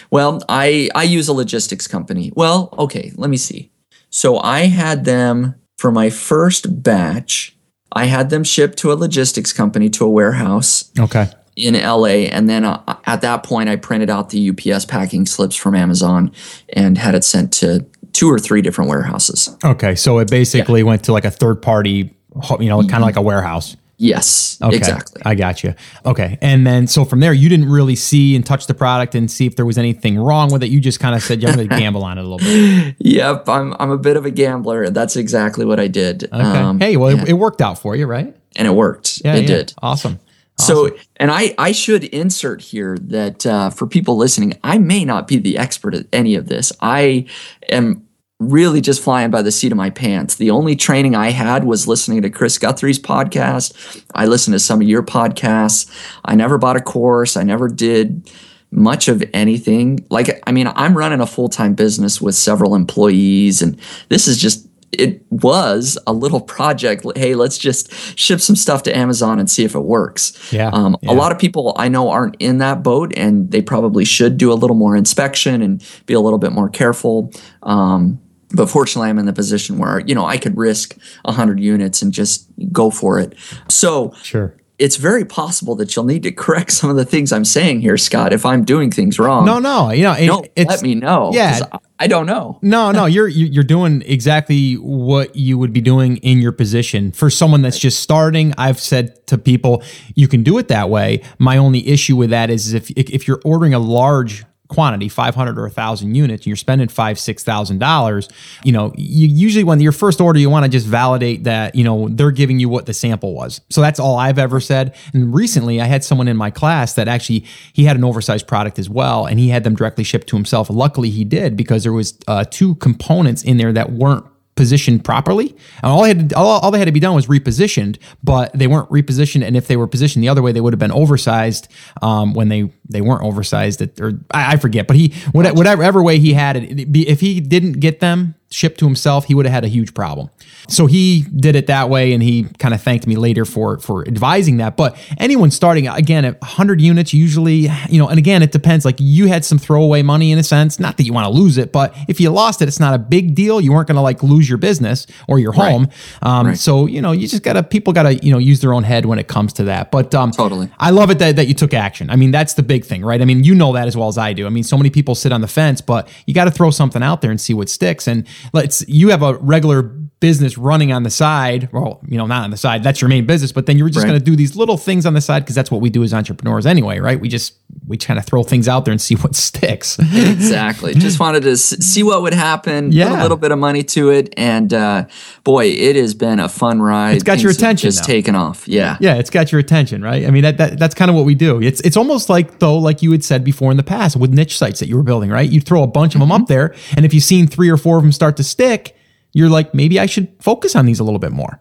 [0.10, 2.32] well, I I use a logistics company.
[2.36, 3.72] Well, okay, let me see.
[4.10, 7.56] So I had them for my first batch.
[7.92, 11.28] I had them shipped to a logistics company to a warehouse Okay.
[11.56, 15.56] In LA, and then uh, at that point, I printed out the UPS packing slips
[15.56, 16.32] from Amazon
[16.74, 19.56] and had it sent to two or three different warehouses.
[19.64, 19.96] Okay.
[19.96, 22.16] So it basically went to like a third party,
[22.60, 23.76] you know, kind of like a warehouse.
[23.98, 24.76] Yes, Okay.
[24.76, 25.22] exactly.
[25.26, 25.74] I got you.
[26.06, 26.38] Okay.
[26.42, 29.46] And then so from there, you didn't really see and touch the product and see
[29.46, 30.68] if there was anything wrong with it.
[30.70, 32.96] You just kind of said, yeah, I'm going to gamble on it a little bit.
[33.00, 34.90] Yep, I'm I'm a bit of a gambler.
[34.90, 36.26] That's exactly what I did.
[36.26, 36.42] Okay.
[36.42, 38.36] Um, hey, well, it, it worked out for you, right?
[38.58, 39.22] and it worked.
[39.24, 39.36] Yeah.
[39.36, 39.48] it yeah.
[39.48, 39.74] did.
[39.82, 40.20] Awesome.
[40.58, 45.28] So, and I, I should insert here that uh, for people listening, I may not
[45.28, 46.72] be the expert at any of this.
[46.80, 47.26] I
[47.70, 48.08] am
[48.40, 50.36] really just flying by the seat of my pants.
[50.36, 54.04] The only training I had was listening to Chris Guthrie's podcast.
[54.14, 55.90] I listened to some of your podcasts.
[56.24, 57.38] I never bought a course.
[57.38, 58.30] I never did
[58.72, 60.06] much of anything.
[60.10, 64.38] Like, I mean, I'm running a full time business with several employees, and this is
[64.38, 67.06] just it was a little project.
[67.16, 70.52] Hey, let's just ship some stuff to Amazon and see if it works.
[70.54, 71.12] Yeah, Um, yeah.
[71.12, 74.52] A lot of people I know aren't in that boat, and they probably should do
[74.52, 77.32] a little more inspection and be a little bit more careful.
[77.64, 78.20] Um,
[78.52, 82.14] but fortunately, I'm in the position where you know I could risk 100 units and
[82.14, 83.36] just go for it.
[83.70, 84.56] So Sure.
[84.78, 87.98] It's very possible that you'll need to correct some of the things I'm saying here,
[87.98, 89.46] Scott, if I'm doing things wrong.
[89.46, 89.92] No, no.
[89.92, 91.32] You know, it, it's, let me know.
[91.34, 91.60] Yeah.
[91.72, 92.60] I- I don't know.
[92.76, 97.14] No, no, you're you're doing exactly what you would be doing in your position.
[97.14, 99.82] For someone that's just starting, I've said to people,
[100.14, 101.22] you can do it that way.
[101.40, 105.64] My only issue with that is if if you're ordering a large quantity 500 or
[105.64, 108.30] 1000 units and you're spending five six thousand dollars
[108.64, 111.84] you know you usually when your first order you want to just validate that you
[111.84, 113.62] know they're giving you what the sample was.
[113.70, 114.96] So that's all i've ever said.
[115.14, 118.80] And recently i had someone in my class that actually he had an oversized product
[118.80, 120.70] as well and he had them directly shipped to himself.
[120.70, 124.26] Luckily he did because there was uh, two components in there that weren't
[124.56, 125.50] positioned properly.
[125.84, 128.54] And all they had to, all, all they had to be done was repositioned, but
[128.54, 129.44] they weren't repositioned.
[129.44, 131.68] And if they were positioned the other way, they would have been oversized
[132.02, 133.82] um, when they they weren't oversized.
[133.82, 137.08] At, or I, I forget, but he whatever, whatever way he had it, it'd be,
[137.08, 140.30] if he didn't get them shipped to himself, he would have had a huge problem.
[140.68, 144.08] So he did it that way, and he kind of thanked me later for for
[144.08, 144.78] advising that.
[144.78, 148.86] But anyone starting again at 100 units, usually, you know, and again, it depends.
[148.86, 151.58] Like you had some throwaway money in a sense, not that you want to lose
[151.58, 153.62] it, but if you lost it, it's not a big deal.
[153.62, 155.90] You weren't going to like lose your business or your home.
[156.22, 159.06] Um, So you know, you just gotta people gotta you know use their own head
[159.06, 159.92] when it comes to that.
[159.92, 160.70] But um, Totally.
[160.80, 162.10] I love it that, that you took action.
[162.10, 163.22] I mean, that's the big thing, right?
[163.22, 164.46] I mean, you know that as well as I do.
[164.46, 167.04] I mean, so many people sit on the fence, but you got to throw something
[167.04, 168.08] out there and see what sticks.
[168.08, 169.84] And let's you have a regular
[170.26, 171.70] business running on the side.
[171.72, 172.82] Well, you know, not on the side.
[172.84, 174.10] That's your main business, but then you're just Right.
[174.10, 176.14] going to do these little things on the side because that's what we do as
[176.14, 177.20] entrepreneurs anyway, right?
[177.20, 177.54] We just
[177.88, 180.00] we kind of throw things out there and see what sticks.
[180.00, 180.94] Exactly.
[180.96, 182.88] Just wanted to see what would happen.
[182.88, 183.20] Put Yeah.
[183.20, 185.06] a little bit of money to it, and uh,
[185.44, 187.14] boy, it has been a fun ride.
[187.16, 188.68] It's got your Things have attention, Just taken off.
[188.68, 188.98] Yeah.
[189.00, 190.26] Yeah, it's got your attention, right?
[190.26, 191.62] I mean, that, that that's kind of what we do.
[191.62, 194.58] It's it's almost like though, like you had said before in the past with niche
[194.58, 195.50] sites that you were building, right?
[195.50, 197.98] You throw a bunch of them up there, and if you've seen three or four
[197.98, 198.96] of them start to stick,
[199.36, 201.60] you're like, maybe I should focus on these a little bit more.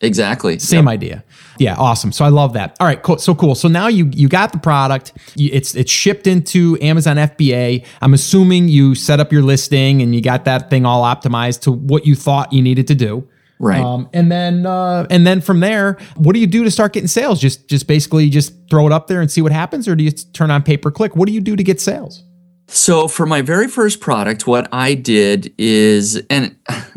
[0.00, 0.58] Exactly.
[0.58, 1.24] Same idea.
[1.58, 2.12] Yeah, awesome.
[2.12, 2.76] So I love that.
[2.78, 3.18] All right, cool.
[3.18, 3.54] So cool.
[3.54, 5.12] So now you you got the product.
[5.36, 7.84] It's it's shipped into Amazon FBA.
[8.02, 11.72] I'm assuming you set up your listing and you got that thing all optimized to
[11.72, 13.26] what you thought you needed to do.
[13.58, 13.80] Right.
[13.80, 17.08] Um, and then uh, and then from there, what do you do to start getting
[17.08, 17.40] sales?
[17.40, 20.10] Just just basically just throw it up there and see what happens, or do you
[20.10, 21.16] turn on pay per click?
[21.16, 22.22] What do you do to get sales?
[22.68, 26.56] So for my very first product, what I did is, and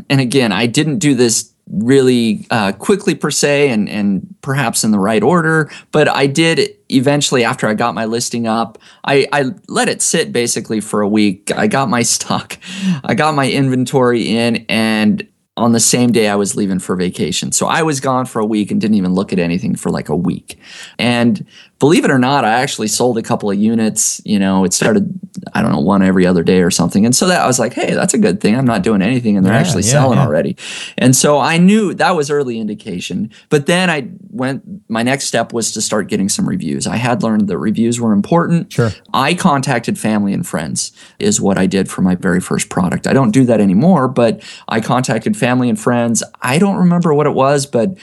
[0.09, 4.91] and again, I didn't do this really uh, quickly per se, and and perhaps in
[4.91, 8.77] the right order, but I did eventually after I got my listing up.
[9.03, 11.51] I I let it sit basically for a week.
[11.55, 12.57] I got my stock,
[13.03, 15.27] I got my inventory in, and
[15.59, 17.51] on the same day I was leaving for vacation.
[17.51, 20.07] So I was gone for a week and didn't even look at anything for like
[20.07, 20.57] a week.
[20.97, 21.45] And
[21.79, 24.21] believe it or not, I actually sold a couple of units.
[24.25, 25.17] You know, it started,
[25.53, 27.05] I don't know, one every other day or something.
[27.05, 28.55] And so that I was like, hey, that's a good thing.
[28.55, 30.25] I'm not doing anything and they're Yeah, actually yeah, selling yeah.
[30.25, 30.57] already.
[30.97, 33.31] And so I knew that was early indication.
[33.49, 36.85] But then I went, my next step was to start getting some reviews.
[36.85, 38.73] I had learned that reviews were important.
[38.73, 38.91] Sure.
[39.13, 43.07] I contacted family and friends, is what I did for my very first product.
[43.07, 46.23] I don't do that anymore, but I contacted family and friends.
[46.41, 47.97] I don't remember what it was, but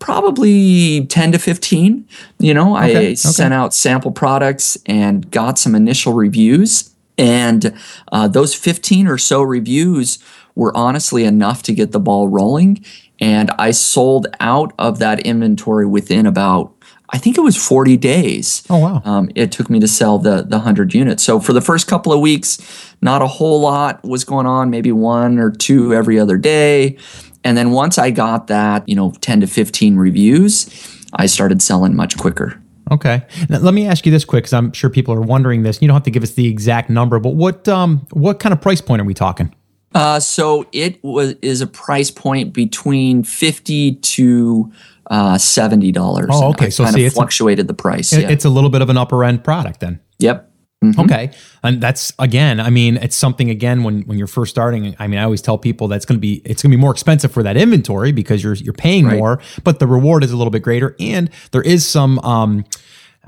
[0.00, 2.06] probably 10 to 15.
[2.40, 3.14] You know, Okay, I okay.
[3.14, 6.90] sent out sample products and got some initial reviews.
[7.16, 7.74] And
[8.10, 10.18] uh, those 15 or so reviews
[10.56, 12.84] were honestly enough to get the ball rolling.
[13.20, 16.72] And I sold out of that inventory within about,
[17.10, 19.02] I think it was 40 days Oh wow.
[19.04, 21.22] um, it took me to sell the the hundred units.
[21.24, 22.58] So for the first couple of weeks,
[23.02, 26.96] not a whole lot was going on, maybe one or two every other day.
[27.44, 30.68] And then once I got that, you know, 10 to 15 reviews,
[31.14, 32.60] I started selling much quicker.
[32.90, 33.22] Okay.
[33.48, 35.80] Now, let me ask you this quick, because I'm sure people are wondering this.
[35.80, 38.60] You don't have to give us the exact number, but what um what kind of
[38.60, 39.54] price point are we talking?
[39.94, 44.72] Uh, so it was is a price point between 50 to
[45.10, 46.28] uh, $70.
[46.30, 46.70] Oh, okay.
[46.70, 48.12] So kind see, of it's a- fluctuated the price.
[48.12, 48.30] It- Yeah.
[48.30, 49.98] It's a little bit of an upper end product then.
[50.18, 50.49] yep.
[50.82, 50.98] Mhm.
[51.04, 51.30] Okay.
[51.62, 55.18] And that's again, I mean, it's something again when when you're first starting, I mean,
[55.20, 57.42] I always tell people that's going to be it's going to be more expensive for
[57.42, 59.18] that inventory because you're you're paying Right.
[59.18, 62.64] more, but the reward is a little bit greater and there is some um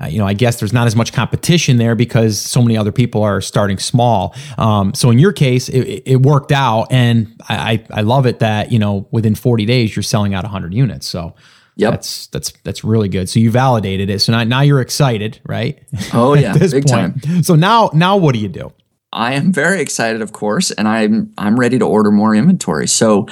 [0.01, 2.91] uh, you know, I guess there's not as much competition there because so many other
[2.91, 4.33] people are starting small.
[4.57, 8.39] Um, so in your case, it, it- worked out, and I, I I love it
[8.39, 11.05] that you know within 40 days you're selling out 100 units.
[11.05, 11.35] So
[11.75, 11.91] Yep.
[11.91, 13.29] that's that's that's really good.
[13.29, 14.19] So you validated it.
[14.19, 15.81] So now now you're excited, right?
[16.13, 16.55] Oh, yeah.
[16.57, 17.19] Big time.
[17.19, 17.45] point.
[17.45, 18.71] So now now what do you do?
[19.13, 22.87] I am very excited, of course, and I'm I'm ready to order more inventory.
[22.87, 23.27] So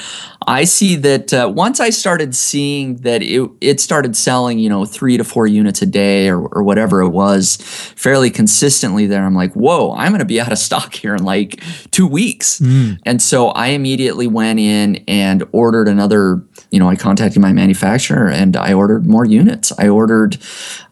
[0.48, 4.86] I see that uh, once I started seeing that it it started selling, you know,
[4.86, 7.58] three to four units a day or, or whatever it was,
[7.96, 9.08] fairly consistently.
[9.08, 12.08] There, I'm like, whoa, I'm going to be out of stock here in like two
[12.08, 12.60] weeks.
[13.06, 16.44] And so I immediately went in and ordered another.
[16.70, 19.74] You know, I contacted my manufacturer and I ordered more units.
[19.78, 20.38] I ordered.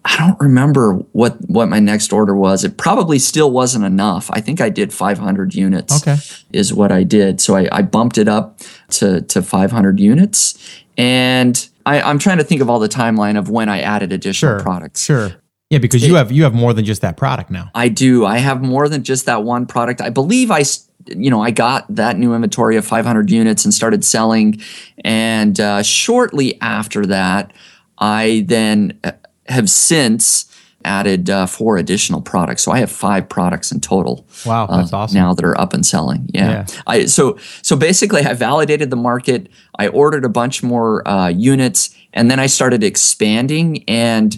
[0.04, 2.64] I don't remember what what my next order was.
[2.64, 4.30] It probably still wasn't enough.
[4.32, 6.02] I think I did 500 units.
[6.02, 6.18] Okay.
[6.54, 7.42] is what I did.
[7.42, 8.60] So I, I bumped it up
[8.92, 10.58] to to 500 units,
[10.98, 14.58] and I, I'm trying to think of all the timeline of when I added additional
[14.58, 14.64] Sure.
[14.64, 15.04] products.
[15.04, 15.32] Sure.
[15.70, 17.70] Yeah, because you have you have more than just that product now.
[17.76, 18.26] I do.
[18.26, 20.02] I have more than just that one product.
[20.02, 20.64] I believe I
[21.08, 24.62] you know, I got that new inventory of 500 units and started selling.
[25.04, 27.52] And uh, shortly after that,
[27.98, 29.14] I then uh,
[29.48, 30.46] have since
[30.90, 32.64] added uh, four additional products.
[32.64, 34.26] So I have five products in total.
[34.46, 35.16] Wow, that's uh, awesome.
[35.16, 36.30] Now that are up and selling.
[36.34, 36.50] Yeah.
[36.50, 36.66] Yeah.
[36.88, 39.48] I so so basically I validated the market.
[39.78, 44.36] I ordered a bunch more uh, units, and then I started expanding and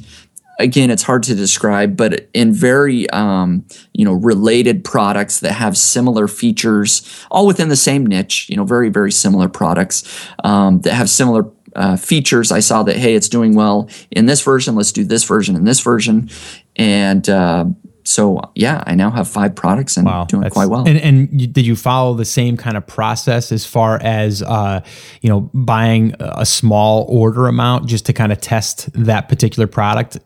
[0.62, 5.78] again, it's hard to describe, but in very um, you know related products that have
[5.78, 8.48] similar features, all within the same niche.
[8.50, 10.04] You know, very very similar products
[10.44, 11.46] um, that have similar.
[11.76, 15.24] Uh, features I saw that hey it's doing well in this version let's do this
[15.24, 16.30] version and this version
[16.76, 17.66] and uh,
[18.04, 21.48] so yeah I now have five products and Wow, doing quite well And and you,
[21.48, 24.82] did you follow the same kind of process as far as uh,
[25.22, 30.18] you know buying a small order amount just to kind of test that particular product?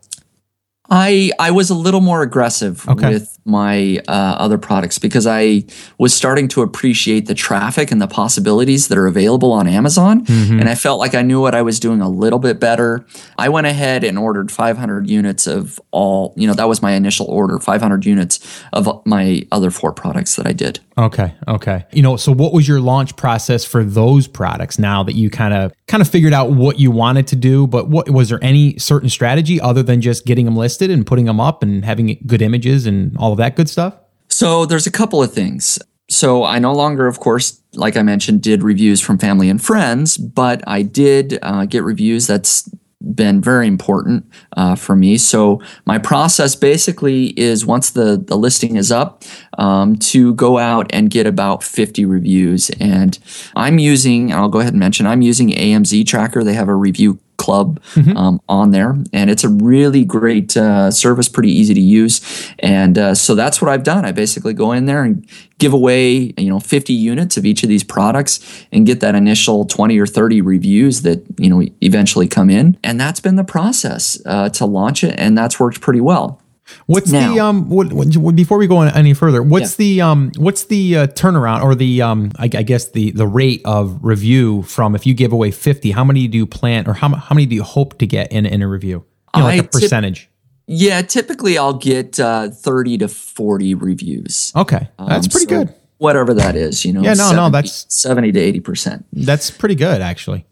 [0.90, 3.08] I I was a little more aggressive Okay.
[3.14, 5.62] with my uh, other products because I
[5.98, 10.58] was starting to appreciate the traffic and the possibilities that are available on Amazon, Mm-hmm.
[10.60, 13.06] and I felt like I knew what I was doing a little bit better.
[13.38, 16.34] I went ahead and ordered 500 units of all.
[16.36, 18.40] You know, that was my initial order, 500 units
[18.72, 20.80] of my other four products that I did.
[20.98, 21.84] Okay, okay.
[21.92, 25.54] You know, so what was your launch process for those products now that you kind
[25.54, 28.76] of kind of figured out what you wanted to do, but what was there any
[28.78, 32.42] certain strategy other than just getting them listed and putting them up and having good
[32.42, 33.94] images and all of that good stuff?
[34.28, 35.78] So there's a couple of things.
[36.08, 40.16] So I no longer, of course, like I mentioned, did reviews from family and friends,
[40.16, 42.26] but I did uh, get reviews.
[42.26, 42.68] That's
[43.14, 45.16] been very important uh, for me.
[45.18, 49.24] So my process basically is once the the listing is up,
[49.58, 52.70] um, to go out and get about 50 reviews.
[52.80, 53.18] And
[53.54, 56.42] I'm using, and I'll go ahead and mention, I'm using AMZ Tracker.
[56.42, 57.80] They have a review club
[58.16, 62.50] um, on there, and it's a really great uh, service, pretty easy to use.
[62.58, 64.04] And uh, so that's what I've done.
[64.04, 65.26] I basically go in there and
[65.58, 69.64] give away, you know, 50 units of each of these products and get that initial
[69.64, 72.76] 20 or 30 reviews that you know eventually come in.
[72.82, 76.40] And that's been the process uh, to launch it, and that's worked pretty well.
[76.86, 77.68] What's the um?
[77.70, 80.32] What, what, before we go on any further, what's the um?
[80.36, 82.32] What's the uh, turnaround or the um?
[82.38, 86.04] I, I guess the the rate of review from if you give away fifty, how
[86.04, 88.62] many do you plan or how how many do you hope to get in in
[88.62, 89.04] a review?
[89.34, 90.30] You know, like I a tip- percentage.
[90.68, 94.52] Yeah, typically I'll get uh, 30 to 40 reviews.
[94.56, 95.74] Okay, that's Um, pretty so good.
[95.98, 97.02] Whatever that is, you know.
[97.02, 99.04] Yeah, no, no, that's- 70 to 80%.
[99.12, 100.44] That's pretty good actually.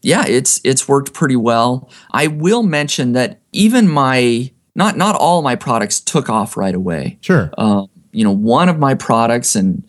[0.00, 1.90] yeah, it's it's worked pretty well.
[2.12, 7.18] I will mention that even my not not all my products took off right away.
[7.20, 7.50] Sure.
[7.58, 9.82] Um, you know, one of my products and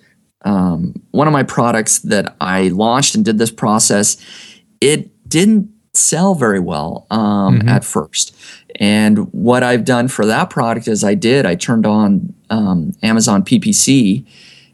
[0.44, 4.18] um, one of my products that I launched and did this process,
[4.82, 8.36] it didn't sell very well um, at first.
[8.80, 13.44] And what I've done for that product is I did I turned on um, Amazon
[13.44, 14.26] PPC,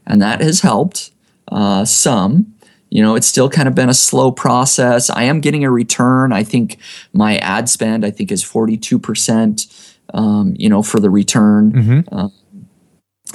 [0.06, 1.10] and that has helped
[1.52, 2.54] uh, some.
[2.88, 5.10] You know, it's still kind of been a slow process.
[5.10, 6.32] I am getting a return.
[6.32, 6.78] I think
[7.12, 9.66] my ad spend I think is forty two percent.
[10.14, 12.04] Um, you know, for the return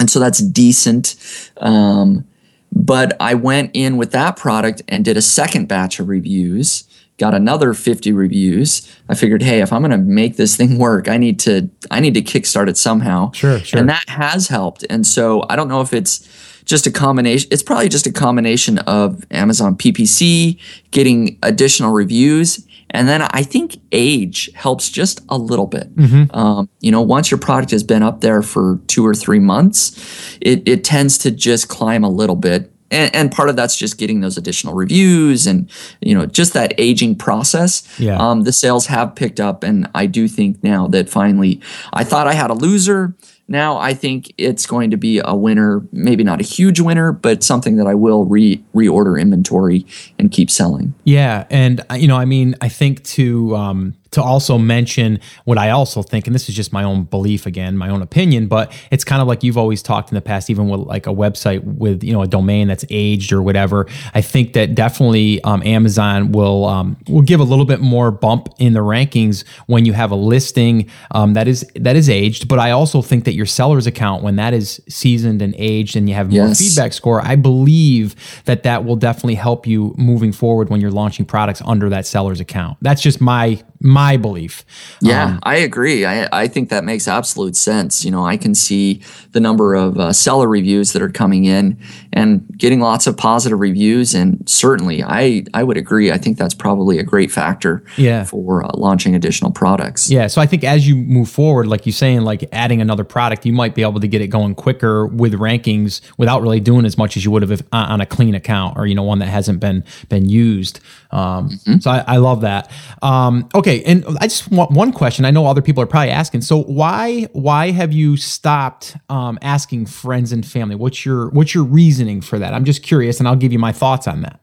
[0.00, 1.14] and so that's decent.
[1.58, 2.26] Um,
[2.72, 6.84] but I went in with that product and did a second batch of reviews.
[7.18, 8.90] Got another 50 reviews.
[9.08, 12.00] I figured, hey, if I'm going to make this thing work, I need to I
[12.00, 13.30] need to kickstart it somehow.
[13.32, 13.78] Sure, sure.
[13.78, 14.84] And that has helped.
[14.90, 16.28] And so I don't know if it's
[16.64, 17.48] just a combination.
[17.52, 20.58] It's probably just a combination of Amazon PPC
[20.90, 25.88] getting additional reviews, and then I think age helps just a little bit.
[26.34, 30.38] Um, you know, once your product has been up there for two or three months,
[30.40, 32.70] it, it tends to just climb a little bit.
[32.90, 36.74] And, and part of that's just getting those additional reviews and, you know, just that
[36.76, 37.88] aging process.
[37.98, 38.18] Yeah.
[38.18, 39.64] Um, the sales have picked up.
[39.64, 41.62] And I do think now that finally,
[41.94, 43.16] I thought I had a loser.
[43.52, 47.44] Now I think it's going to be a winner, maybe not a huge winner, but
[47.44, 49.84] something that I will re reorder inventory
[50.18, 50.94] and keep selling.
[51.04, 55.58] Yeah, and uh, you know, I mean, I think to um, to also mention what
[55.58, 58.72] I also think, and this is just my own belief again, my own opinion, but
[58.90, 61.62] it's kind of like you've always talked in the past, even with like a website
[61.64, 63.86] with you know a domain that's aged or whatever.
[64.14, 68.48] I think that definitely um, Amazon will um, will give a little bit more bump
[68.58, 72.48] in the rankings when you have a listing um, that is that is aged.
[72.48, 76.08] But I also think that your seller's account, when that is seasoned and aged, and
[76.08, 76.58] you have more Yes.
[76.60, 81.24] feedback score, I believe that that will definitely help you moving forward when you're launching
[81.24, 82.76] products under that seller's account.
[82.82, 84.64] That's just my my belief.
[85.00, 86.04] Yeah, Um, I agree.
[86.06, 88.04] I, I think that makes absolute sense.
[88.04, 89.00] You know, I can see
[89.32, 91.76] the number of uh, seller reviews that are coming in
[92.12, 94.14] and getting lots of positive reviews.
[94.14, 96.12] And certainly, I, I would agree.
[96.12, 98.24] I think that's probably a great factor Yeah.
[98.24, 100.10] for uh, launching additional products.
[100.10, 103.44] Yeah, so I think as you move forward, like you're saying, like adding another product,
[103.46, 106.96] you might be able to get it going quicker with rankings without really doing as
[106.96, 109.18] much as you would have if, on on a clean account or you know one
[109.18, 110.78] that hasn't been been used.
[111.10, 112.70] Um, So I, I love that.
[113.02, 115.24] Um, okay, and I just want one question.
[115.24, 116.42] I know other people are probably asking.
[116.42, 120.74] So why why have you stopped um, asking friends and family?
[120.74, 122.54] What's your what's your reasoning for that?
[122.54, 124.40] I'm just curious, and I'll give you my thoughts on that.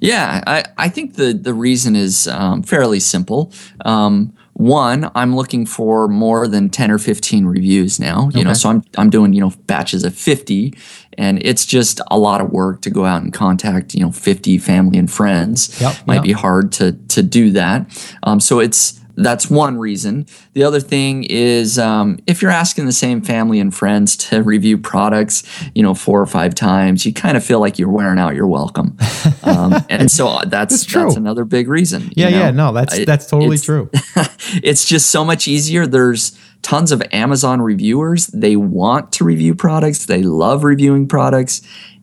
[0.00, 3.52] Yeah, I, I think the, the reason is um, fairly simple.
[3.84, 8.68] Um, one, I'm looking for more than 10 or 15 reviews now, you know, so
[8.68, 10.74] I'm, I'm doing, you know, batches of 50
[11.18, 14.58] and it's just a lot of work to go out and contact, you know, 50
[14.58, 15.80] family and friends.
[15.80, 16.24] Yep, Might yep.
[16.24, 18.14] be hard to, to do that.
[18.22, 20.26] Um, so it's, that's one reason.
[20.54, 24.78] The other thing is um, if you're asking the same family and friends to review
[24.78, 25.42] products,
[25.74, 28.46] you know, four or five times, you kind of feel like you're wearing out your
[28.46, 28.96] welcome.
[29.44, 32.02] Um, and so that's That's that's another big reason.
[32.04, 33.90] you Yeah, yeah, no, that's that's totally it's- true.
[34.62, 35.84] it's just so much easier.
[35.86, 38.28] There's tons of Amazon reviewers.
[38.28, 40.06] They want to review products.
[40.06, 41.60] They love reviewing products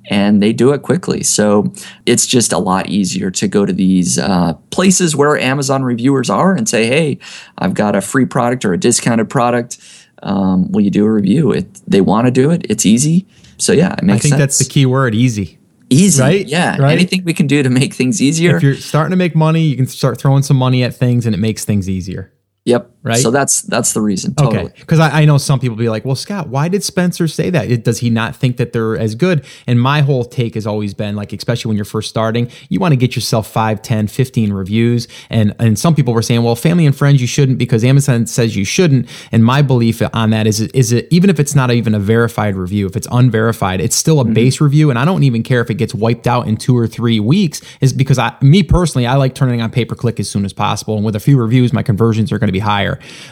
[0.09, 1.23] and they do it quickly.
[1.23, 1.71] So
[2.05, 6.55] it's just a lot easier to go to these uh, places where Amazon reviewers are
[6.55, 7.19] and say, hey,
[7.59, 9.77] I've got a free product or a discounted product.
[10.23, 11.51] Um, will you do a review?
[11.51, 12.65] It, they want to do it.
[12.69, 13.27] It's easy.
[13.57, 14.39] So yeah, it makes I think sense.
[14.39, 15.59] that's the key word, easy.
[15.91, 16.21] Easy.
[16.21, 16.45] right?
[16.45, 16.77] Yeah.
[16.79, 16.91] Right?
[16.91, 18.57] Anything we can do to make things easier.
[18.57, 21.33] If you're starting to make money, you can start throwing some money at things and
[21.33, 22.33] it makes things easier.
[22.65, 22.91] Yep.
[23.01, 23.17] Right?
[23.17, 24.35] So that's that's the reason.
[24.35, 24.65] Totally.
[24.65, 24.73] Okay.
[24.79, 27.71] Because I, I know some people be like, well, Scott, why did Spencer say that?
[27.71, 29.45] It- Does he not think that they're as good?
[29.65, 32.91] And my whole take has always been like, especially when you're first starting, you want
[32.91, 35.07] to get yourself 5, 10, 15 reviews.
[35.29, 38.57] And, and some people were saying, well, family and friends, you shouldn't because Amazon says
[38.57, 39.07] you shouldn't.
[39.31, 42.55] And my belief on that is, is it, even if it's not even a verified
[42.55, 44.33] review, if it's unverified, it's still a mm-hmm.
[44.33, 44.89] base review.
[44.89, 47.61] And I don't even care if it gets wiped out in two or three weeks
[47.79, 50.51] is because I, me personally, I like turning on pay per click as soon as
[50.51, 50.95] possible.
[50.95, 52.88] And with a few reviews, my conversions are going to be higher.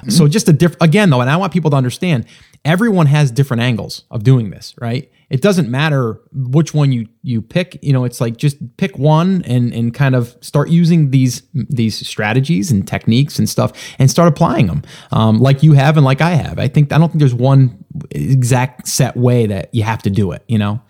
[0.10, 2.26] So just a different, again, though, and I want people to understand
[2.66, 5.12] everyone has different angles of doing this, right?
[5.30, 7.78] It doesn't matter which one you you pick.
[7.82, 12.08] You know, it's like just pick one and and kind of start using these these
[12.08, 16.22] strategies and techniques and stuff and start applying them, um, like you have and like
[16.22, 16.60] I have.
[16.60, 20.32] I think I don't think there's one exact set way that you have to do
[20.32, 20.44] it.
[20.48, 20.82] You know.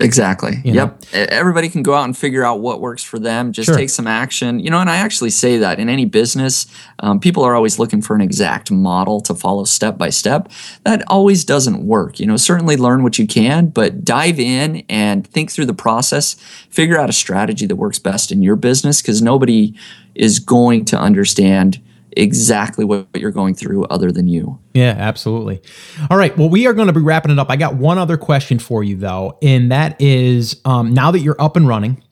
[0.00, 0.60] Exactly.
[0.64, 1.00] You yep.
[1.12, 1.26] Know?
[1.30, 3.52] Everybody can go out and figure out what works for them.
[3.52, 3.76] Just sure.
[3.76, 4.58] take some action.
[4.58, 6.66] You know, and I actually say that in any business,
[7.00, 10.50] um, people are always looking for an exact model to follow step by step.
[10.84, 12.18] That always doesn't work.
[12.18, 16.34] You know, certainly learn what you can, but dive in and think through the process.
[16.70, 19.74] Figure out a strategy that works best in your business because nobody
[20.14, 21.80] is going to understand
[22.16, 24.58] exactly what you're going through other than you.
[24.74, 25.60] Yeah, absolutely.
[26.10, 26.36] All right.
[26.36, 27.50] Well, we are going to be wrapping it up.
[27.50, 31.40] I got one other question for you, though, and that is um, now that you're
[31.40, 32.02] up and running,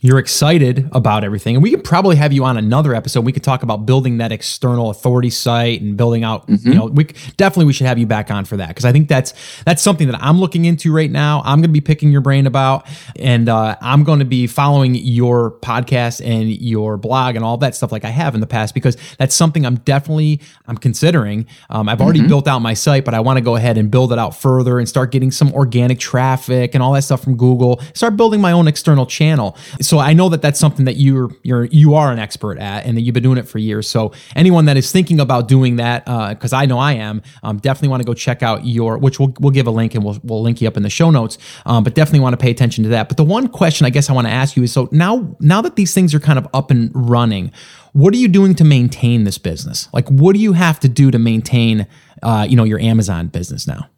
[0.00, 1.56] you're excited about everything.
[1.56, 3.24] And we could probably have you on another episode.
[3.24, 6.68] We could talk about building that external authority site and building out mm-hmm.
[6.68, 7.04] you know we
[7.36, 8.68] definitely we should have you back on for that.
[8.68, 9.34] Because i think that's
[9.64, 12.46] that's something that i'm looking into right now i'm going to be picking your brain
[12.46, 12.86] about.
[13.18, 17.74] And uh, i'm going to be following your podcast and your blog and all that
[17.74, 21.46] stuff like i have in the past because that's something i'm definitely i'm considering.
[21.70, 22.28] Um, i've already mm-hmm.
[22.28, 24.78] built out my site but i want to go ahead and build it out further
[24.78, 27.80] and start getting some organic traffic and all that stuff from google.
[27.94, 29.56] Start building my own external channel
[29.88, 32.94] so I know that that's something that you're you're you are an expert at, and
[32.96, 33.88] that you've been doing it for years.
[33.88, 37.56] So anyone that is thinking about doing that, because uh, I know I am, um,
[37.58, 40.18] definitely want to go check out your, which we'll we'll give a link and we'll
[40.22, 41.38] we'll link you up in the show notes.
[41.64, 43.08] Um, but definitely want to pay attention to that.
[43.08, 45.62] But the one question I guess I want to ask you is, so now now
[45.62, 47.50] that these things are kind of up and running,
[47.94, 49.88] what are you doing to maintain this business?
[49.94, 51.86] Like, what do you have to do to maintain,
[52.22, 53.88] uh, you know, your Amazon business now?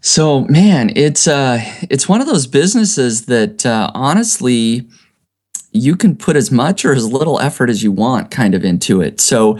[0.00, 4.88] So, man, it's uh, it's one of those businesses that uh, honestly
[5.72, 9.00] you can put as much or as little effort as you want kind of into
[9.00, 9.20] it.
[9.20, 9.58] So,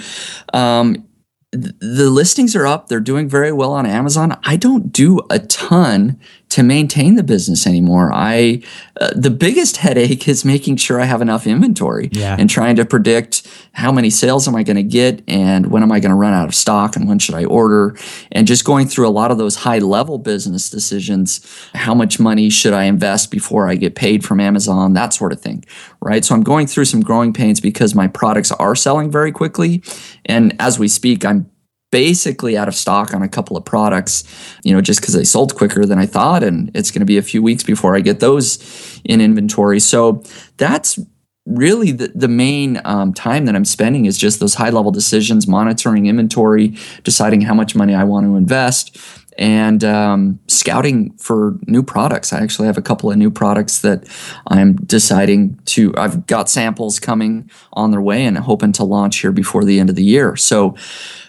[0.53, 1.07] um,
[1.53, 2.89] the listings are up.
[2.89, 4.39] They're doing very well on Amazon.
[4.45, 6.19] I don't do a ton
[6.51, 8.11] to maintain the business anymore.
[8.13, 8.63] I
[9.01, 12.37] uh, the biggest headache is making sure I have enough inventory yeah.
[12.39, 15.93] and trying to predict how many sales am I going to get and when am
[15.93, 17.97] I going to run out of stock and when should I order
[18.33, 21.41] and just going through a lot of those high level business decisions.
[21.75, 24.93] How much money should I invest before I get paid from Amazon?
[24.93, 25.65] That sort of thing,
[26.01, 26.25] right?
[26.25, 29.83] So I'm going through some growing pains because my products are selling very quickly,
[30.27, 31.51] and as we speak, I'm
[31.91, 34.25] basically out of stock on a couple of products,
[34.63, 36.43] you know, just because they sold quicker than I thought.
[36.43, 39.81] And it's going to be a few weeks before I get those in inventory.
[39.81, 40.23] So
[40.57, 40.99] that's
[41.47, 45.49] really the, the main um, time that I'm spending is just those high level decisions,
[45.49, 48.97] monitoring inventory, deciding how much money I want to invest
[49.41, 52.31] and um, scouting for new products.
[52.31, 54.07] I actually have a couple of new products that
[54.49, 55.95] I'm deciding to.
[55.97, 59.89] I've got samples coming on their way and hoping to launch here before the end
[59.89, 60.37] of the year.
[60.37, 60.77] So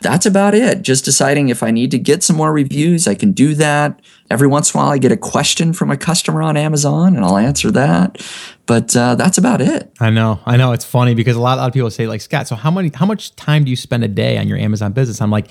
[0.02, 0.82] that's about it.
[0.82, 4.02] Just deciding if I need to get some more reviews, I can do that.
[4.30, 7.24] Every once in a while, I get a question from a customer on Amazon, and
[7.24, 8.22] I'll answer that.
[8.66, 9.90] But uh, that's about it.
[10.02, 10.74] I know, I know.
[10.74, 12.92] It's funny because a lot, a lot of people say, like Scott, so how many,
[12.94, 15.22] how much time do you spend a day on your Amazon business?
[15.22, 15.50] I'm like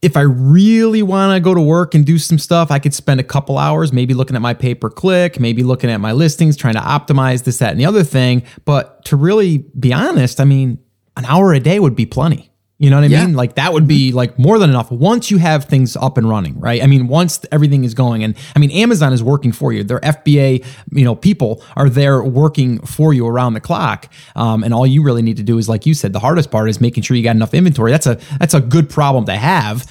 [0.00, 3.18] if I really want to go to work and do some stuff, I could spend
[3.18, 6.56] a couple hours maybe looking at my pay per click, maybe looking at my listings,
[6.56, 8.44] trying to optimize this, that, and the other thing.
[8.64, 10.78] But to really be honest, I mean,
[11.16, 12.47] an hour a day would be plenty.
[12.80, 13.26] You know what I yeah.
[13.26, 13.34] mean?
[13.34, 16.60] Like that would be like more than enough once you have things up and running,
[16.60, 16.80] right?
[16.80, 19.82] I mean, once everything is going and I mean, Amazon is working for you.
[19.82, 24.08] Their FBA, you know, people are there working for you around the clock.
[24.36, 26.68] Um, and all you really need to do is, like you said, the hardest part
[26.68, 27.90] is making sure you got enough inventory.
[27.90, 29.84] That's a, that's a good problem to have.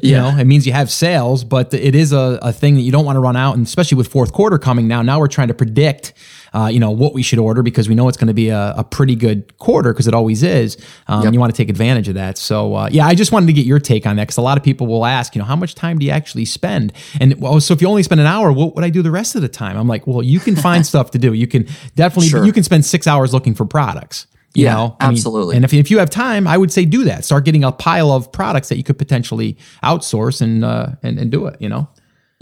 [0.00, 0.30] You yeah.
[0.30, 3.06] know, it means you have sales, but it is a, a thing that you don't
[3.06, 3.54] want to run out.
[3.56, 6.12] And especially with fourth quarter coming now, now we're trying to predict
[6.54, 8.74] uh, you know, what we should order because we know it's going to be a,
[8.76, 10.76] a, pretty good quarter because it always is.
[11.08, 11.32] Um, yep.
[11.32, 12.38] You want to take advantage of that.
[12.38, 14.56] So, uh, yeah, I just wanted to get your take on that because a lot
[14.56, 16.92] of people will ask, you know, how much time do you actually spend?
[17.20, 19.34] And well, so if you only spend an hour, what would I do the rest
[19.34, 19.76] of the time?
[19.76, 21.32] I'm like, well, you can find stuff to do.
[21.32, 22.44] You can definitely, sure.
[22.44, 24.28] you can spend six hours looking for products.
[24.54, 25.54] You yeah, know, I absolutely.
[25.54, 27.24] Mean, and if, if you have time, I would say do that.
[27.24, 31.32] Start getting a pile of products that you could potentially outsource and uh, and, and
[31.32, 31.60] do it.
[31.60, 31.88] You know.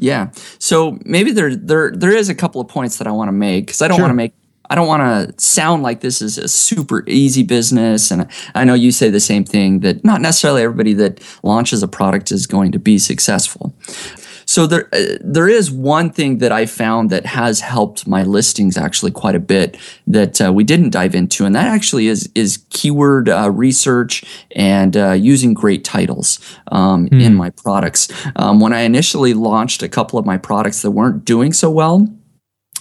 [0.02, 0.30] Yeah.
[0.58, 3.66] So maybe there there there is a couple of points that I want to make
[3.66, 4.04] because I don't sure.
[4.04, 4.34] want to make
[4.68, 8.10] I don't want to sound like this is a super easy business.
[8.10, 11.88] And I know you say the same thing that not necessarily everybody that launches a
[11.88, 13.72] product is going to be successful.
[14.52, 18.76] So there, uh, there is one thing that I found that has helped my listings
[18.76, 22.62] actually quite a bit that uh, we didn't dive into, and that actually is is
[22.68, 24.22] keyword uh, research
[24.54, 26.38] and uh, using great titles
[26.70, 27.22] um, mm.
[27.22, 28.08] in my products.
[28.36, 32.06] Um, when I initially launched a couple of my products that weren't doing so well,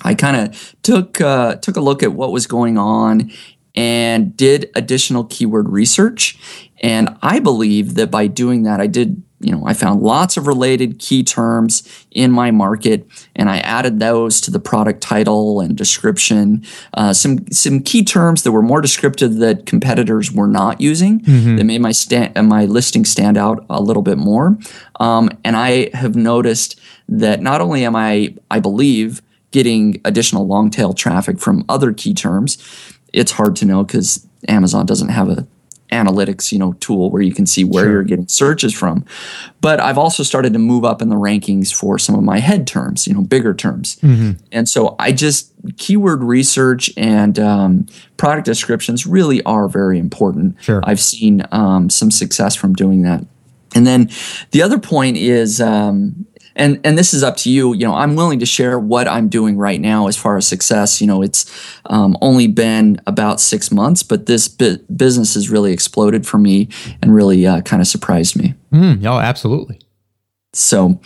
[0.03, 3.31] I kind of took uh, took a look at what was going on
[3.75, 6.37] and did additional keyword research.
[6.83, 10.47] And I believe that by doing that, I did you know, I found lots of
[10.47, 15.75] related key terms in my market, and I added those to the product title and
[15.75, 16.63] description.
[16.93, 21.55] Uh, some some key terms that were more descriptive that competitors were not using mm-hmm.
[21.57, 24.57] that made my stand my listing stand out a little bit more.
[24.99, 26.79] Um, and I have noticed
[27.09, 29.21] that not only am I, I believe,
[29.51, 32.57] getting additional long tail traffic from other key terms,
[33.13, 35.45] it's hard to know because Amazon doesn't have a
[35.91, 37.91] analytics you know tool where you can see where sure.
[37.91, 39.05] you're getting searches from
[39.59, 42.65] but i've also started to move up in the rankings for some of my head
[42.65, 44.31] terms you know bigger terms mm-hmm.
[44.51, 47.85] and so i just keyword research and um,
[48.17, 50.81] product descriptions really are very important sure.
[50.85, 53.25] i've seen um, some success from doing that
[53.73, 54.09] and then
[54.51, 56.25] the other point is um,
[56.55, 57.73] and and this is up to you.
[57.73, 61.01] You know i'm willing to share what i'm doing right now as far as success.
[61.01, 61.45] You know it's
[61.85, 66.69] um, only been about six months but this bu- business has really exploded for me
[67.01, 68.53] and really uh, kind of surprised me.
[68.71, 69.79] Mm, oh absolutely.
[70.53, 70.99] So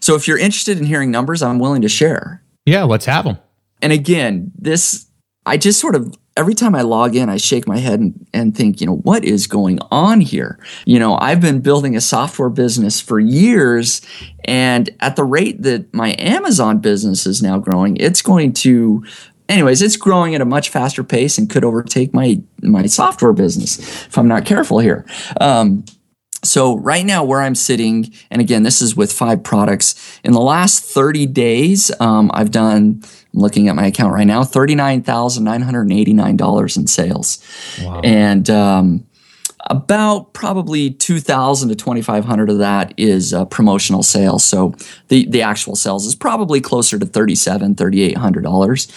[0.00, 2.42] so if you're interested in hearing numbers i'm willing to share.
[2.66, 3.38] Yeah let's have them
[3.80, 5.06] and again this
[5.46, 8.56] i just sort of every time I log in, I shake my head and, and
[8.56, 10.58] think, you know, what is going on here?
[10.86, 14.00] You know, I've been building a software business for years,
[14.44, 19.04] and at the rate that my Amazon business is now growing, it's going to
[19.48, 23.78] anyways, it's growing at a much faster pace and could overtake my my software business
[24.06, 25.04] if I'm not careful here.
[25.40, 25.84] Um,
[26.44, 30.20] so right now, where I'm sitting, and again, this is with five products.
[30.24, 33.02] In the last 30 days, um, I've done.
[33.34, 37.42] I'm looking at my account right now, thirty-nine thousand nine hundred eighty-nine dollars in sales,
[37.82, 38.00] wow.
[38.04, 39.06] and um,
[39.66, 44.74] about probably 2000 to 2500 of that is uh, promotional sales so
[45.08, 48.88] the the actual sales is probably closer to 37 3800 dollars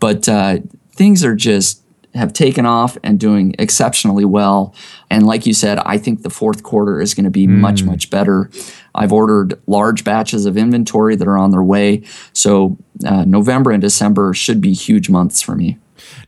[0.00, 0.58] but uh,
[0.92, 1.83] things are just
[2.14, 4.74] have taken off and doing exceptionally well.
[5.10, 7.58] And like you said, I think the fourth quarter is going to be mm.
[7.58, 8.50] much, much better.
[8.94, 12.02] I've ordered large batches of inventory that are on their way.
[12.32, 15.78] So uh, November and December should be huge months for me.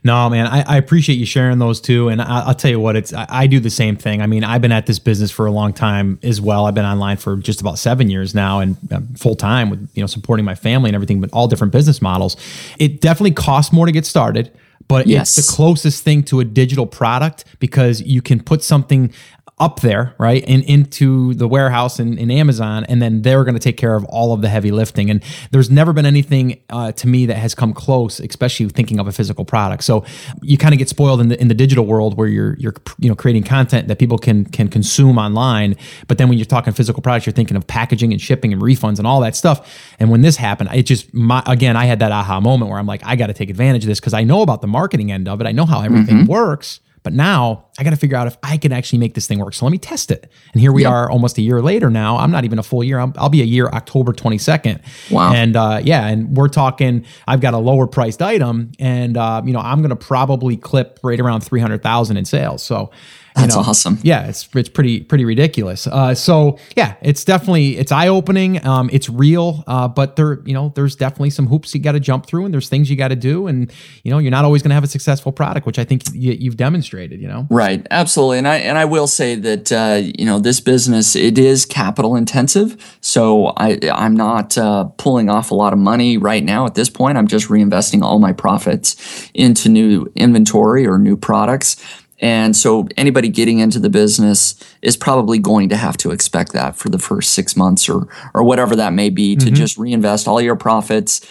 [0.03, 2.09] No, man, I, I, appreciate you sharing those too.
[2.09, 4.21] And I, will tell you what, it's I, I, do the same thing.
[4.21, 6.65] I mean, I've been at this business for a long time as well.
[6.65, 10.01] I've been online for just about seven years now, and um, full time with you
[10.01, 12.37] know supporting my family and everything, but all different business models.
[12.79, 14.51] It definitely costs more to get started
[14.87, 15.37] but yes.
[15.37, 19.11] it's the closest thing to a digital product because you can put something
[19.59, 23.59] up there, right, and into the warehouse in, in Amazon, and then they're going to
[23.59, 25.09] take care of all of the heavy lifting.
[25.09, 29.07] And there's never been anything uh, to me that has come close, especially thinking of
[29.07, 29.83] a physical product.
[29.83, 30.05] So
[30.43, 33.09] you kind of get spoiled in the in the digital world where you're you're you
[33.09, 35.75] know creating content that people can can consume online,
[36.07, 38.99] but then when you're talking physical products, you're thinking of packaging and shipping and refunds
[38.99, 39.95] and all that stuff.
[39.99, 42.85] And when this happened, it just my, again, I had that aha moment where I'm
[42.85, 45.27] like, I got to take advantage of this because I know about the marketing end
[45.27, 46.31] of it, I know how everything mm-hmm.
[46.31, 49.39] works but now I got to figure out if I can actually make this thing
[49.39, 49.53] work.
[49.53, 50.29] So let me test it.
[50.51, 50.91] And here we yep.
[50.91, 52.17] are almost a year later now.
[52.17, 52.99] I'm not even a full year.
[52.99, 54.81] I'll, I'll be a year October 22nd.
[55.09, 55.31] Wow.
[55.31, 59.53] And uh, yeah, and we're talking, I've got a lower priced item and, uh, you
[59.53, 62.61] know, I'm going to probably clip right around 300,000 in sales.
[62.61, 62.91] So,
[63.37, 63.99] that's know, awesome.
[64.01, 65.87] Yeah, it's it's pretty pretty ridiculous.
[65.87, 68.65] Uh, so yeah, it's definitely it's eye opening.
[68.65, 71.99] Um, it's real, uh, but there you know there's definitely some hoops you got to
[71.99, 73.71] jump through, and there's things you got to do, and
[74.03, 76.49] you know you're not always going to have a successful product, which I think you,
[76.49, 77.21] have demonstrated.
[77.21, 77.85] You know, right?
[77.91, 81.65] Absolutely, and I and I will say that uh, you know this business it is
[81.65, 86.65] capital intensive, so I I'm not uh, pulling off a lot of money right now
[86.65, 87.17] at this point.
[87.17, 91.77] I'm just reinvesting all my profits into new inventory or new products
[92.19, 96.75] and so anybody getting into the business is probably going to have to expect that
[96.75, 99.55] for the first six months or or whatever that may be to mm-hmm.
[99.55, 101.21] just reinvest all your profits.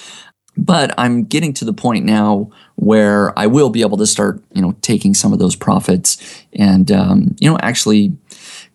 [0.58, 4.62] But I'm getting to the point now where I will be able to start, you
[4.62, 8.16] know, taking some of those profits and, um, you know, actually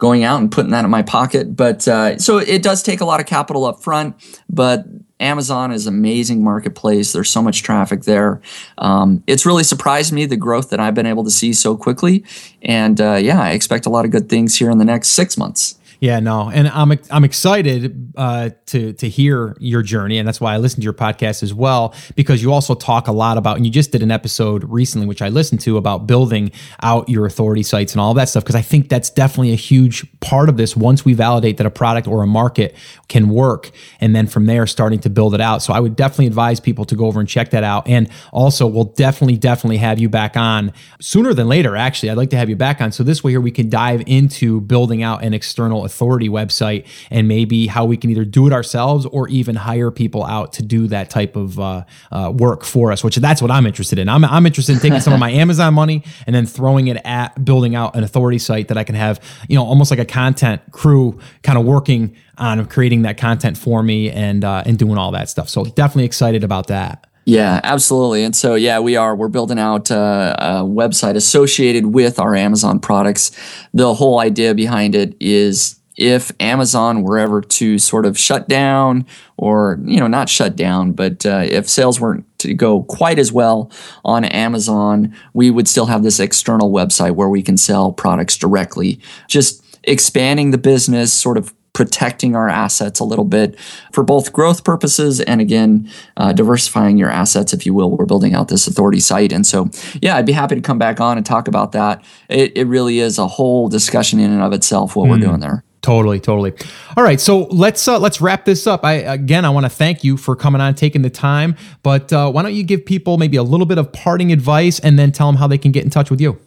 [0.02, 1.56] going out and putting that in my pocket.
[1.56, 4.16] But uh, so it does take a lot of capital up front,
[4.50, 4.84] but
[5.20, 7.14] Amazon is amazing marketplace.
[7.14, 8.42] There's so much traffic there.
[8.80, 12.26] Um, it's really surprised me the growth that I've been able to see so quickly.
[12.64, 15.38] And uh, yeah, I expect a lot of good things here in the next six
[15.38, 15.78] months.
[16.02, 20.56] Yeah, no, and I'm I'm excited uh, to to hear your journey, and that's why
[20.56, 23.68] I listened to your podcast as well because you also talk a lot about, and
[23.68, 27.62] you just did an episode recently, which I listened to about building out your authority
[27.62, 30.76] sites and all that stuff because I think that's definitely a huge part of this.
[30.76, 32.76] Once we validate that a product or a market
[33.08, 35.62] can work, and then from there starting to build it out.
[35.62, 38.66] So I would definitely advise people to go over and check that out, and also
[38.66, 41.76] we'll definitely definitely have you back on sooner than later.
[41.76, 44.02] Actually, I'd like to have you back on so this way here we can dive
[44.08, 48.54] into building out an external authority website and maybe how we can either do it
[48.54, 52.92] ourselves or even hire people out to do that type of uh, uh, work for
[52.92, 54.08] us, which that's what I'm interested in.
[54.10, 57.44] I'm, I'm interested in taking some of my Amazon money and then throwing it at
[57.44, 59.20] building out an authority site that I can have,
[59.50, 63.84] you know, almost like a content crew kind of working on creating that content for
[63.84, 65.50] me and uh, and doing all that stuff.
[65.50, 67.08] So definitely excited about that.
[67.26, 68.24] Yeah, absolutely.
[68.24, 69.16] And so, yeah, we are.
[69.16, 73.32] We're building out uh, a website associated with our Amazon products.
[73.74, 79.06] The whole idea behind it is if Amazon were ever to sort of shut down,
[79.38, 83.32] or you know, not shut down, but uh, if sales weren't to go quite as
[83.32, 83.72] well
[84.04, 89.00] on Amazon, we would still have this external website where we can sell products directly.
[89.28, 93.58] Just expanding the business, sort of protecting our assets a little bit
[93.94, 98.34] for both growth purposes and again uh, diversifying your assets if you will we're building
[98.34, 99.70] out this authority site and so
[100.02, 103.00] yeah i'd be happy to come back on and talk about that it, it really
[103.00, 105.12] is a whole discussion in and of itself what mm.
[105.12, 106.54] we're doing there Totally, totally.
[106.96, 108.86] All right, so let's uh, let's wrap this up.
[108.86, 111.56] I again, I want to thank you for coming on, taking the time.
[111.82, 115.00] But uh, why don't you give people maybe a little bit of parting advice, and
[115.00, 116.40] then tell them how they can get in touch with you?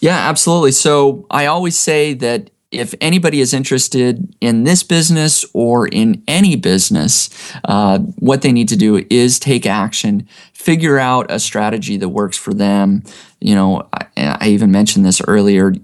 [0.00, 0.72] Yeah, absolutely.
[0.72, 6.56] So I always say that if anybody is interested in this business or in any
[6.56, 7.30] business,
[7.64, 12.36] uh, what they need to do is take action, figure out a strategy that works
[12.36, 13.02] for them.
[13.40, 15.74] You know, I, I even mentioned this earlier.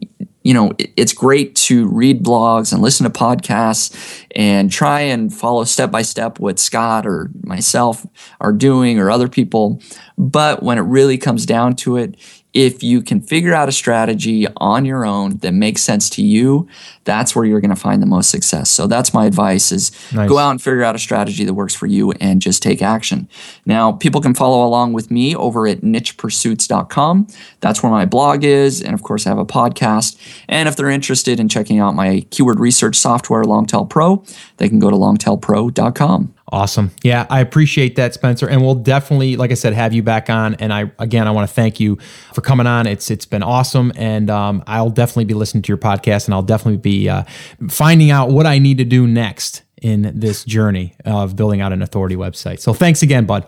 [0.43, 5.65] You know, it's great to read blogs and listen to podcasts and try and follow
[5.65, 8.07] step by step what Scott or myself
[8.41, 9.81] are doing or other people.
[10.19, 12.17] But when it really comes down to it,
[12.55, 16.69] if you can figure out a strategy on your own that makes sense to you
[17.05, 18.71] that's where you're going to find the most success.
[18.71, 20.29] So that's my advice is nice.
[20.29, 23.29] go out and figure out a strategy that works for you and just take action.
[23.67, 27.27] Now people can follow along with me over at nichepursuits.com
[27.61, 30.17] that's where my blog is and of course i have a podcast.
[30.49, 34.25] And if they're interested in checking out my keyword research software longtail pro
[34.59, 36.91] they can go to longtailpro.com Awesome.
[37.03, 38.47] Yeah, I appreciate that, Spencer.
[38.47, 40.55] And we'll definitely, like I said, have you back on.
[40.57, 41.97] And I, again, I want to thank you
[42.35, 42.87] for coming on.
[42.87, 46.43] It's it's been awesome, and um, I'll definitely be listening to your podcast, and I'll
[46.43, 47.25] definitely be uh,
[47.71, 51.81] finding out what I need to do next in this journey of building out an
[51.81, 52.61] authority website.
[52.61, 53.47] So thanks again, bud.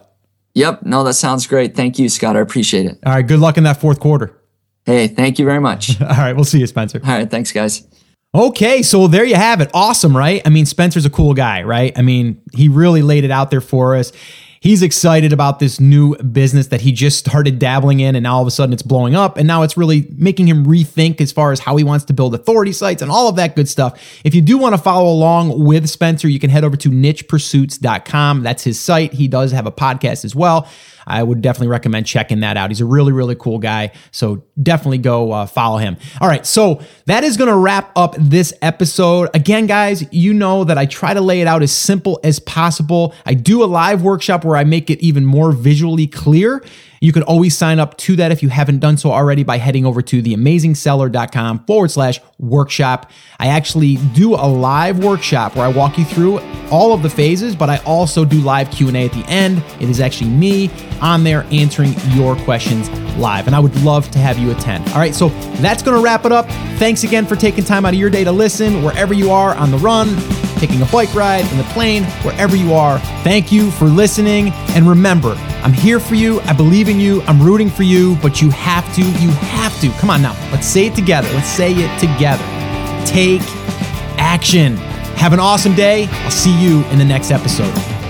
[0.55, 0.85] Yep.
[0.85, 1.77] No, that sounds great.
[1.77, 2.37] Thank you, Scott.
[2.37, 2.99] I appreciate it.
[3.05, 3.27] All right.
[3.27, 4.41] Good luck in that fourth quarter.
[4.87, 6.01] Hey, thank you very much.
[6.01, 6.33] All right.
[6.33, 7.01] We'll see you, Spencer.
[7.05, 7.31] All right.
[7.31, 7.87] Thanks, guys.
[8.35, 9.71] Okay, so there you have it.
[9.73, 10.43] Awesome, right?
[10.45, 11.97] I mean, Spencer's a cool guy, right?
[11.97, 14.11] I mean, he really laid it out there for us.
[14.59, 18.43] He's excited about this new business that he just started dabbling in, and now all
[18.43, 19.37] of a sudden it's blowing up.
[19.37, 22.35] And now it's really making him rethink as far as how he wants to build
[22.35, 24.03] authority sites and all of that good stuff.
[24.25, 28.43] If you do want to follow along with Spencer, you can head over to nichepursuits.com.
[28.43, 29.13] That's his site.
[29.13, 30.67] He does have a podcast as well.
[31.07, 32.71] I would definitely recommend checking that out.
[32.71, 33.93] He's a really, really cool guy.
[34.11, 35.97] So definitely go uh, follow him.
[36.21, 36.45] All right.
[36.47, 39.29] So that is going to wrap up this episode.
[39.35, 43.15] Again, guys, you know that I try to lay it out as simple as possible.
[43.27, 46.65] I do a live workshop where I make it even more visually clear.
[47.05, 49.85] You can always sign up to that if you haven't done so already by heading
[49.85, 53.11] over to theamazingseller.com forward slash workshop.
[53.39, 56.39] I actually do a live workshop where I walk you through
[56.71, 59.63] all of the phases, but I also do live Q&A at the end.
[59.83, 60.71] It is actually me
[61.03, 62.89] on there answering your questions
[63.19, 64.89] live, and I would love to have you attend.
[64.89, 65.29] All right, so
[65.61, 66.49] that's going to wrap it up.
[66.79, 69.71] Thanks again for taking time out of your day to listen wherever you are on
[69.71, 70.09] the run
[70.67, 72.99] taking a bike ride, in the plane, wherever you are.
[73.23, 74.49] Thank you for listening.
[74.75, 76.41] And remember, I'm here for you.
[76.43, 77.21] I believe in you.
[77.23, 79.91] I'm rooting for you, but you have to, you have to.
[80.01, 80.33] Come on now.
[80.53, 81.29] Let's say it together.
[81.35, 82.45] Let's say it together.
[83.07, 83.43] Take
[84.17, 84.77] action.
[85.17, 86.07] Have an awesome day.
[86.11, 88.04] I'll see you in the next episode.